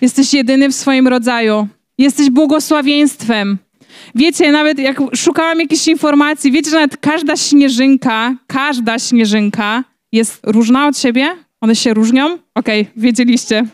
Jesteś 0.00 0.34
jedyny 0.34 0.68
w 0.68 0.74
swoim 0.74 1.08
rodzaju. 1.08 1.68
Jesteś 1.98 2.30
błogosławieństwem. 2.30 3.58
Wiecie, 4.14 4.52
nawet 4.52 4.78
jak 4.78 5.00
szukałam 5.14 5.60
jakichś 5.60 5.88
informacji, 5.88 6.52
wiecie, 6.52 6.70
że 6.70 6.76
nawet 6.76 6.96
każda 6.96 7.36
śnieżynka, 7.36 8.34
każda 8.46 8.98
śnieżynka 8.98 9.84
jest 10.12 10.40
różna 10.42 10.86
od 10.86 10.98
siebie? 10.98 11.30
One 11.60 11.76
się 11.76 11.94
różnią? 11.94 12.38
Okej, 12.54 12.80
okay, 12.82 12.92
wiedzieliście. 12.96 13.66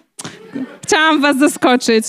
Chciałam 0.83 1.21
was 1.21 1.39
zaskoczyć. 1.39 2.05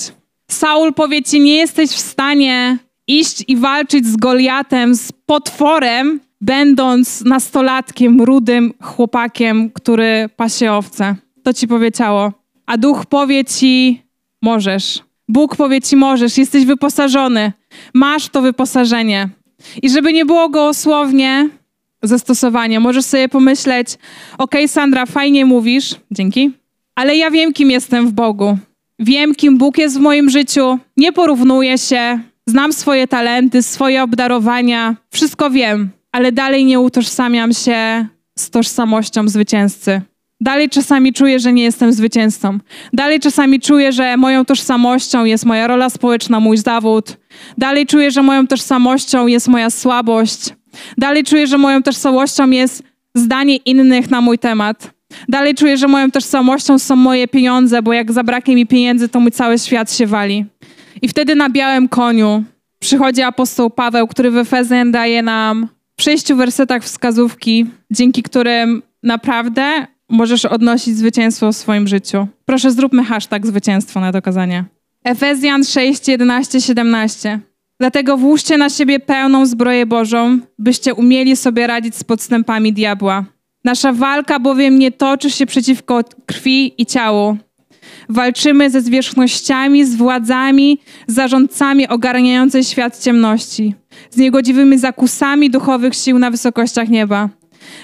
Saul 0.52 0.94
powie 0.94 1.24
ci, 1.24 1.40
nie 1.40 1.56
jesteś 1.56 1.90
w 1.90 2.00
stanie 2.00 2.78
iść 3.08 3.44
i 3.48 3.58
walczyć 3.58 4.06
z 4.06 4.16
Goliatem, 4.16 4.96
z 4.96 5.12
potworem, 5.12 6.20
będąc 6.42 7.22
nastolatkiem, 7.22 8.22
rudym 8.22 8.74
chłopakiem, 8.82 9.72
który 9.72 10.30
pasie 10.36 10.72
owce. 10.72 11.16
To 11.44 11.54
ci 11.54 11.68
powie 11.68 11.92
ciało. 11.92 12.39
A 12.70 12.78
duch 12.78 13.06
powie 13.06 13.46
ci, 13.46 14.02
możesz. 14.42 15.00
Bóg 15.28 15.56
powie 15.56 15.82
ci, 15.82 15.96
możesz, 15.96 16.38
jesteś 16.38 16.66
wyposażony, 16.66 17.54
masz 17.94 18.30
to 18.30 18.42
wyposażenie. 18.42 19.30
I 19.82 19.90
żeby 19.90 20.14
nie 20.14 20.26
było 20.26 20.50
gołosłownie 20.50 21.50
zastosowania, 22.04 22.80
możesz 22.80 23.06
sobie 23.06 23.30
pomyśleć, 23.30 23.88
ok, 24.38 24.56
Sandra, 24.68 25.06
fajnie 25.06 25.46
mówisz, 25.46 25.96
dzięki, 26.12 26.52
ale 26.96 27.16
ja 27.16 27.32
wiem, 27.32 27.54
kim 27.54 27.72
jestem 27.72 28.08
w 28.08 28.12
Bogu. 28.12 28.58
Wiem, 29.00 29.36
kim 29.36 29.58
Bóg 29.58 29.78
jest 29.78 29.98
w 29.98 30.02
moim 30.02 30.30
życiu, 30.30 30.80
nie 30.98 31.12
porównuję 31.12 31.78
się, 31.78 32.20
znam 32.48 32.74
swoje 32.74 33.08
talenty, 33.08 33.64
swoje 33.64 34.04
obdarowania, 34.04 34.96
wszystko 35.12 35.50
wiem, 35.50 35.90
ale 36.12 36.32
dalej 36.32 36.66
nie 36.66 36.80
utożsamiam 36.80 37.54
się 37.54 38.08
z 38.38 38.50
tożsamością 38.50 39.28
zwycięzcy. 39.28 40.02
Dalej 40.42 40.70
czasami 40.70 41.14
czuję, 41.14 41.40
że 41.40 41.54
nie 41.54 41.64
jestem 41.64 41.94
zwycięzcą. 41.94 42.60
Dalej 42.94 43.20
czasami 43.20 43.60
czuję, 43.60 43.92
że 43.92 44.18
moją 44.18 44.46
tożsamością 44.46 45.26
jest 45.26 45.46
moja 45.46 45.68
rola 45.68 45.90
społeczna, 45.90 46.40
mój 46.40 46.58
zawód, 46.58 47.18
Dalej 47.58 47.86
czuję, 47.86 48.12
że 48.12 48.24
moją 48.24 48.48
tożsamością 48.48 49.28
jest 49.28 49.48
moja 49.48 49.70
słabość. 49.70 50.54
Dalej 50.98 51.24
czuję, 51.24 51.48
że 51.48 51.58
moją 51.58 51.84
tożsamością 51.84 52.50
jest 52.50 52.84
zdanie 53.16 53.56
innych 53.56 54.10
na 54.10 54.22
mój 54.22 54.40
temat. 54.40 54.94
Dalej 55.30 55.56
czuję, 55.56 55.78
że 55.78 55.88
moją 55.88 56.12
tożsamością 56.12 56.80
są 56.80 56.96
moje 56.96 57.28
pieniądze, 57.28 57.82
bo 57.82 57.94
jak 57.94 58.12
zabraknie 58.12 58.56
mi 58.56 58.68
pieniędzy, 58.68 59.10
to 59.10 59.20
mój 59.20 59.32
cały 59.32 59.60
świat 59.60 59.94
się 59.94 60.08
wali. 60.08 60.46
I 61.02 61.08
wtedy 61.08 61.36
na 61.36 61.50
białym 61.50 61.88
koniu 61.88 62.44
przychodzi 62.80 63.22
apostoł 63.22 63.70
Paweł, 63.70 64.08
który 64.08 64.32
w 64.32 64.38
Efezjan 64.38 64.92
daje 64.92 65.22
nam 65.22 65.68
w 65.98 66.04
sześciu 66.04 66.36
wersetach 66.36 66.84
wskazówki, 66.84 67.66
dzięki 67.92 68.24
którym 68.24 68.82
naprawdę 69.04 69.88
możesz 70.10 70.46
odnosić 70.46 70.98
zwycięstwo 70.98 71.52
w 71.52 71.56
swoim 71.56 71.88
życiu. 71.88 72.28
Proszę, 72.46 72.72
zróbmy 72.72 73.04
hashtag 73.04 73.48
zwycięstwo 73.48 74.00
na 74.00 74.12
dokazanie. 74.12 74.66
Efezjan 75.04 75.64
6, 75.64 76.08
11, 76.08 76.62
17. 76.62 77.40
Dlatego 77.80 78.18
włóżcie 78.18 78.58
na 78.58 78.70
siebie 78.70 79.00
pełną 79.00 79.46
zbroję 79.46 79.86
Bożą, 79.86 80.40
byście 80.58 80.94
umieli 80.94 81.36
sobie 81.36 81.68
radzić 81.68 81.96
z 81.96 82.04
podstępami 82.04 82.74
diabła. 82.74 83.26
Nasza 83.64 83.94
walka 83.94 84.40
bowiem 84.40 84.80
nie 84.80 84.92
toczy 84.92 85.30
się 85.30 85.46
przeciwko 85.46 86.04
krwi 86.26 86.82
i 86.82 86.86
ciału. 86.86 87.38
Walczymy 88.10 88.70
ze 88.70 88.82
zwierzchnościami, 88.82 89.86
z 89.86 89.96
władzami, 89.96 90.80
zarządcami 91.08 91.88
ogarniającej 91.88 92.64
świat 92.64 93.00
ciemności, 93.00 93.76
z 94.10 94.18
niegodziwymi 94.18 94.78
zakusami 94.78 95.50
duchowych 95.50 95.96
sił 95.96 96.20
na 96.20 96.32
wysokościach 96.32 96.90
nieba. 96.90 97.30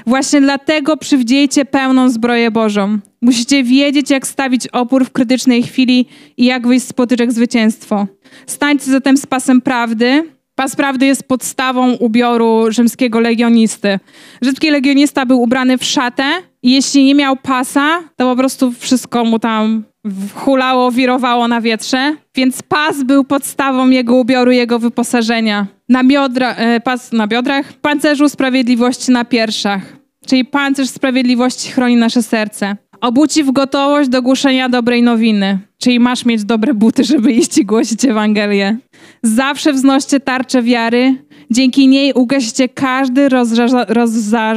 Właśnie 0.08 0.41
dlatego 0.41 0.98
przywdziejcie 0.98 1.65
pełną 1.65 2.10
zbroję 2.10 2.52
Bożą. 2.52 3.00
Musicie 3.21 3.63
wiedzieć, 3.63 4.10
jak 4.10 4.28
stawić 4.28 4.67
opór 4.67 5.06
w 5.06 5.12
krytycznej 5.12 5.63
chwili 5.63 6.06
i 6.38 6.45
jak 6.45 6.67
wyjść 6.67 6.88
z 6.88 6.93
potyczek 6.93 7.32
zwycięstwo. 7.32 8.08
Stańcie 8.48 8.86
zatem 8.86 9.17
z 9.17 9.26
pasem 9.26 9.62
prawdy. 9.62 10.24
Pas 10.56 10.76
prawdy 10.76 11.06
jest 11.06 11.24
podstawą 11.24 11.93
ubioru 11.93 12.71
rzymskiego 12.71 13.19
legionisty. 13.19 14.00
Rzymski 14.41 14.71
legionista 14.71 15.26
był 15.26 15.41
ubrany 15.41 15.78
w 15.78 15.84
szatę 15.84 16.24
i 16.63 16.71
jeśli 16.71 17.06
nie 17.06 17.15
miał 17.15 17.36
pasa, 17.36 18.04
to 18.15 18.30
po 18.30 18.36
prostu 18.36 18.71
wszystko 18.71 19.26
mu 19.26 19.39
tam 19.39 19.84
hulało, 20.33 20.91
wirowało 20.91 21.47
na 21.47 21.61
wietrze, 21.61 22.15
więc 22.35 22.61
pas 22.61 23.03
był 23.03 23.23
podstawą 23.23 23.89
jego 23.89 24.15
ubioru, 24.15 24.51
jego 24.51 24.79
wyposażenia. 24.79 25.67
Na 25.89 26.03
biodra, 26.03 26.55
e, 26.55 26.79
pas 26.79 27.11
na 27.11 27.27
biodrach, 27.27 27.73
pancerzu 27.73 28.29
sprawiedliwości 28.29 29.11
na 29.11 29.25
piersiach, 29.25 29.97
czyli 30.27 30.45
pancerz 30.45 30.89
sprawiedliwości 30.89 31.71
chroni 31.71 31.95
nasze 31.95 32.23
serce. 32.23 32.77
Obuci 33.01 33.43
w 33.43 33.51
gotowość 33.51 34.09
do 34.09 34.21
głoszenia 34.21 34.69
dobrej 34.69 35.03
nowiny, 35.03 35.59
czyli 35.77 35.99
masz 35.99 36.25
mieć 36.25 36.43
dobre 36.43 36.73
buty, 36.73 37.03
żeby 37.03 37.31
iść 37.31 37.57
i 37.57 37.65
głosić 37.65 38.05
Ewangelię. 38.05 38.77
Zawsze 39.23 39.73
wznoście 39.73 40.19
tarczę 40.19 40.61
wiary, 40.61 41.15
dzięki 41.51 41.87
niej 41.87 42.13
ugasicie 42.13 42.69
każdy 42.69 43.29
rozża, 43.29 43.85
rozza, 43.87 44.53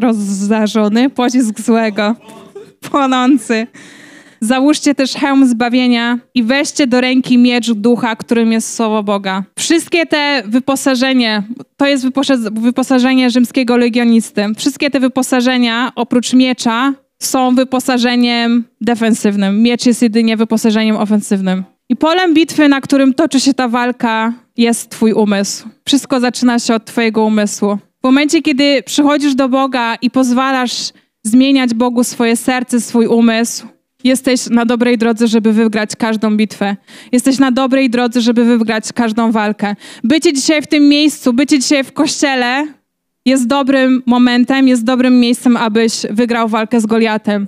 rozżarzony, 0.00 1.10
pocisk 1.10 1.60
złego, 1.60 2.16
płonący. 2.90 3.66
Załóżcie 4.40 4.94
też 4.94 5.12
hełm 5.14 5.46
zbawienia 5.46 6.18
i 6.34 6.42
weźcie 6.42 6.86
do 6.86 7.00
ręki 7.00 7.38
miecz 7.38 7.72
ducha, 7.72 8.16
którym 8.16 8.52
jest 8.52 8.74
słowo 8.74 9.02
Boga. 9.02 9.44
Wszystkie 9.58 10.06
te 10.06 10.42
wyposażenie, 10.46 11.42
to 11.76 11.86
jest 11.86 12.08
wyposażenie 12.52 13.30
rzymskiego 13.30 13.76
legionisty. 13.76 14.46
Wszystkie 14.56 14.90
te 14.90 15.00
wyposażenia 15.00 15.92
oprócz 15.94 16.32
miecza 16.32 16.94
są 17.18 17.54
wyposażeniem 17.54 18.64
defensywnym. 18.80 19.62
Miecz 19.62 19.86
jest 19.86 20.02
jedynie 20.02 20.36
wyposażeniem 20.36 20.96
ofensywnym. 20.96 21.64
I 21.88 21.96
polem 21.96 22.34
bitwy, 22.34 22.68
na 22.68 22.80
którym 22.80 23.14
toczy 23.14 23.40
się 23.40 23.54
ta 23.54 23.68
walka, 23.68 24.32
jest 24.56 24.90
Twój 24.90 25.12
umysł. 25.12 25.68
Wszystko 25.84 26.20
zaczyna 26.20 26.58
się 26.58 26.74
od 26.74 26.84
Twojego 26.84 27.24
umysłu. 27.24 27.78
W 28.00 28.04
momencie, 28.04 28.42
kiedy 28.42 28.82
przychodzisz 28.82 29.34
do 29.34 29.48
Boga 29.48 29.96
i 30.02 30.10
pozwalasz 30.10 30.92
zmieniać 31.22 31.74
Bogu 31.74 32.04
swoje 32.04 32.36
serce, 32.36 32.80
swój 32.80 33.06
umysł, 33.06 33.66
Jesteś 34.04 34.50
na 34.50 34.64
dobrej 34.64 34.98
drodze, 34.98 35.28
żeby 35.28 35.52
wygrać 35.52 35.96
każdą 35.96 36.36
bitwę. 36.36 36.76
Jesteś 37.12 37.38
na 37.38 37.52
dobrej 37.52 37.90
drodze, 37.90 38.20
żeby 38.20 38.44
wygrać 38.44 38.92
każdą 38.92 39.32
walkę. 39.32 39.76
Bycie 40.04 40.32
dzisiaj 40.32 40.62
w 40.62 40.66
tym 40.66 40.88
miejscu, 40.88 41.32
bycie 41.32 41.58
dzisiaj 41.58 41.84
w 41.84 41.92
kościele 41.92 42.66
jest 43.24 43.46
dobrym 43.46 44.02
momentem, 44.06 44.68
jest 44.68 44.84
dobrym 44.84 45.20
miejscem, 45.20 45.56
abyś 45.56 45.92
wygrał 46.10 46.48
walkę 46.48 46.80
z 46.80 46.86
Goliatem. 46.86 47.46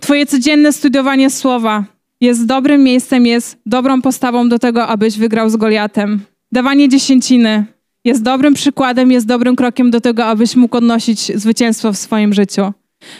Twoje 0.00 0.26
codzienne 0.26 0.72
studiowanie 0.72 1.30
słowa 1.30 1.84
jest 2.20 2.46
dobrym 2.46 2.82
miejscem, 2.82 3.26
jest 3.26 3.58
dobrą 3.66 4.02
postawą 4.02 4.48
do 4.48 4.58
tego, 4.58 4.86
abyś 4.86 5.18
wygrał 5.18 5.50
z 5.50 5.56
Goliatem. 5.56 6.20
Dawanie 6.52 6.88
dziesięciny 6.88 7.64
jest 8.04 8.22
dobrym 8.22 8.54
przykładem, 8.54 9.12
jest 9.12 9.26
dobrym 9.26 9.56
krokiem 9.56 9.90
do 9.90 10.00
tego, 10.00 10.24
abyś 10.24 10.56
mógł 10.56 10.76
odnosić 10.76 11.38
zwycięstwo 11.38 11.92
w 11.92 11.96
swoim 11.96 12.32
życiu. 12.32 12.72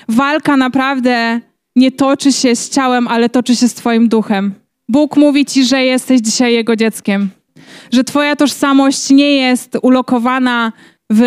Walka 0.08 0.56
naprawdę 0.56 1.40
nie 1.76 1.92
toczy 1.92 2.32
się 2.32 2.56
z 2.56 2.70
ciałem, 2.70 3.08
ale 3.08 3.28
toczy 3.28 3.56
się 3.56 3.68
z 3.68 3.74
Twoim 3.74 4.08
duchem. 4.08 4.54
Bóg 4.88 5.16
mówi 5.16 5.44
Ci, 5.44 5.64
że 5.64 5.84
jesteś 5.84 6.20
dzisiaj 6.20 6.54
Jego 6.54 6.76
dzieckiem. 6.76 7.30
Że 7.92 8.04
Twoja 8.04 8.36
tożsamość 8.36 9.10
nie 9.10 9.36
jest 9.36 9.78
ulokowana 9.82 10.72
w 11.12 11.22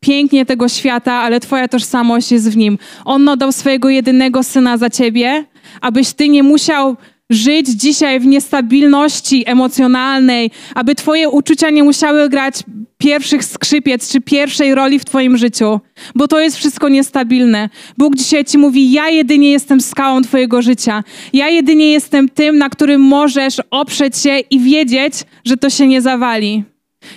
pięknie 0.00 0.46
tego 0.46 0.68
świata, 0.68 1.12
ale 1.12 1.40
Twoja 1.40 1.68
tożsamość 1.68 2.32
jest 2.32 2.50
w 2.50 2.56
Nim. 2.56 2.78
On 3.04 3.28
oddał 3.28 3.52
swojego 3.52 3.88
jedynego 3.88 4.42
syna 4.42 4.78
za 4.78 4.90
Ciebie, 4.90 5.44
abyś 5.80 6.12
Ty 6.12 6.28
nie 6.28 6.42
musiał 6.42 6.96
żyć 7.30 7.66
dzisiaj 7.68 8.20
w 8.20 8.26
niestabilności 8.26 9.44
emocjonalnej, 9.46 10.50
aby 10.74 10.94
Twoje 10.94 11.28
uczucia 11.28 11.70
nie 11.70 11.84
musiały 11.84 12.28
grać 12.28 12.54
pierwszych 12.98 13.44
skrzypiec 13.44 14.12
czy 14.12 14.20
pierwszej 14.20 14.74
roli 14.74 14.98
w 14.98 15.04
Twoim 15.04 15.36
życiu, 15.36 15.80
bo 16.14 16.28
to 16.28 16.40
jest 16.40 16.56
wszystko 16.56 16.88
niestabilne. 16.88 17.68
Bóg 17.98 18.16
dzisiaj 18.16 18.44
Ci 18.44 18.58
mówi: 18.58 18.92
Ja 18.92 19.08
jedynie 19.08 19.50
jestem 19.50 19.80
skałą 19.80 20.22
Twojego 20.22 20.62
życia. 20.62 21.04
Ja 21.32 21.48
jedynie 21.48 21.92
jestem 21.92 22.28
tym, 22.28 22.58
na 22.58 22.68
którym 22.68 23.00
możesz 23.00 23.62
oprzeć 23.70 24.18
się 24.18 24.38
i 24.38 24.60
wiedzieć, 24.60 25.14
że 25.44 25.56
to 25.56 25.70
się 25.70 25.86
nie 25.86 26.02
zawali. 26.02 26.64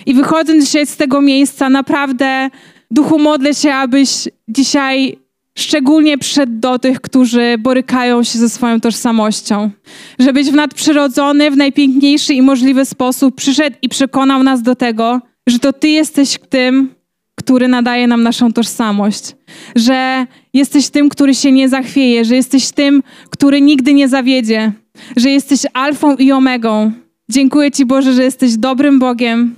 I 0.06 0.14
wychodząc 0.14 0.64
dzisiaj 0.64 0.86
z 0.86 0.96
tego 0.96 1.20
miejsca, 1.20 1.68
naprawdę, 1.68 2.50
duchu, 2.90 3.18
modlę 3.18 3.54
się, 3.54 3.74
abyś 3.74 4.28
dzisiaj 4.48 5.16
szczególnie 5.60 6.18
przed 6.18 6.58
do 6.58 6.78
tych, 6.78 7.00
którzy 7.00 7.58
borykają 7.58 8.22
się 8.22 8.38
ze 8.38 8.48
swoją 8.48 8.80
tożsamością. 8.80 9.70
Żebyś 10.18 10.50
w 10.50 10.54
nadprzyrodzony, 10.54 11.50
w 11.50 11.56
najpiękniejszy 11.56 12.34
i 12.34 12.42
możliwy 12.42 12.84
sposób 12.84 13.34
przyszedł 13.34 13.76
i 13.82 13.88
przekonał 13.88 14.42
nas 14.42 14.62
do 14.62 14.74
tego, 14.74 15.20
że 15.46 15.58
to 15.58 15.72
Ty 15.72 15.88
jesteś 15.88 16.38
tym, 16.48 16.88
który 17.34 17.68
nadaje 17.68 18.06
nam 18.06 18.22
naszą 18.22 18.52
tożsamość. 18.52 19.36
Że 19.76 20.26
jesteś 20.54 20.88
tym, 20.88 21.08
który 21.08 21.34
się 21.34 21.52
nie 21.52 21.68
zachwieje, 21.68 22.24
że 22.24 22.36
jesteś 22.36 22.70
tym, 22.70 23.02
który 23.30 23.60
nigdy 23.60 23.94
nie 23.94 24.08
zawiedzie, 24.08 24.72
że 25.16 25.30
jesteś 25.30 25.60
alfą 25.74 26.16
i 26.16 26.32
omegą. 26.32 26.92
Dziękuję 27.30 27.70
Ci, 27.70 27.86
Boże, 27.86 28.12
że 28.12 28.22
jesteś 28.22 28.56
dobrym 28.56 28.98
Bogiem, 28.98 29.56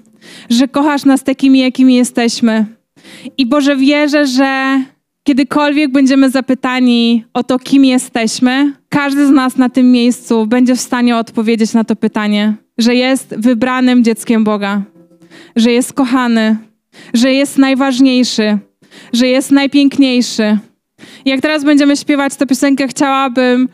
że 0.50 0.68
kochasz 0.68 1.04
nas 1.04 1.22
takimi, 1.22 1.58
jakimi 1.58 1.94
jesteśmy. 1.94 2.66
I 3.38 3.46
Boże, 3.46 3.76
wierzę, 3.76 4.26
że 4.26 4.82
Kiedykolwiek 5.24 5.92
będziemy 5.92 6.30
zapytani 6.30 7.24
o 7.34 7.44
to, 7.44 7.58
kim 7.58 7.84
jesteśmy, 7.84 8.72
każdy 8.88 9.26
z 9.26 9.30
nas 9.30 9.56
na 9.56 9.68
tym 9.68 9.92
miejscu 9.92 10.46
będzie 10.46 10.76
w 10.76 10.80
stanie 10.80 11.16
odpowiedzieć 11.16 11.74
na 11.74 11.84
to 11.84 11.96
pytanie, 11.96 12.54
że 12.78 12.94
jest 12.94 13.34
wybranym 13.38 14.04
dzieckiem 14.04 14.44
Boga, 14.44 14.82
że 15.56 15.72
jest 15.72 15.92
kochany, 15.92 16.56
że 17.14 17.32
jest 17.32 17.58
najważniejszy, 17.58 18.58
że 19.12 19.26
jest 19.26 19.50
najpiękniejszy. 19.50 20.58
Jak 21.24 21.40
teraz 21.40 21.64
będziemy 21.64 21.96
śpiewać 21.96 22.36
tę 22.36 22.46
piosenkę, 22.46 22.88
chciałabym, 22.88 23.68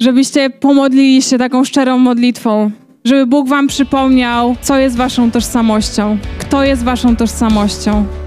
żebyście 0.00 0.50
pomodlili 0.50 1.22
się 1.22 1.38
taką 1.38 1.64
szczerą 1.64 1.98
modlitwą, 1.98 2.70
żeby 3.04 3.26
Bóg 3.26 3.48
Wam 3.48 3.66
przypomniał, 3.66 4.56
co 4.60 4.78
jest 4.78 4.96
Waszą 4.96 5.30
tożsamością, 5.30 6.18
kto 6.38 6.64
jest 6.64 6.84
Waszą 6.84 7.16
tożsamością. 7.16 8.23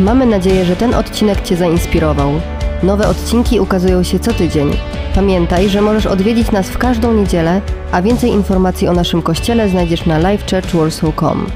Mamy 0.00 0.26
nadzieję, 0.26 0.64
że 0.64 0.76
ten 0.76 0.94
odcinek 0.94 1.40
Cię 1.42 1.56
zainspirował. 1.56 2.30
Nowe 2.82 3.08
odcinki 3.08 3.60
ukazują 3.60 4.02
się 4.02 4.18
co 4.18 4.32
tydzień. 4.32 4.70
Pamiętaj, 5.14 5.68
że 5.68 5.80
możesz 5.82 6.06
odwiedzić 6.06 6.50
nas 6.50 6.68
w 6.68 6.78
każdą 6.78 7.12
niedzielę, 7.12 7.60
a 7.92 8.02
więcej 8.02 8.30
informacji 8.30 8.88
o 8.88 8.92
naszym 8.92 9.22
kościele 9.22 9.68
znajdziesz 9.68 10.06
na 10.06 10.18
livechurchwarsaw.com. 10.18 11.46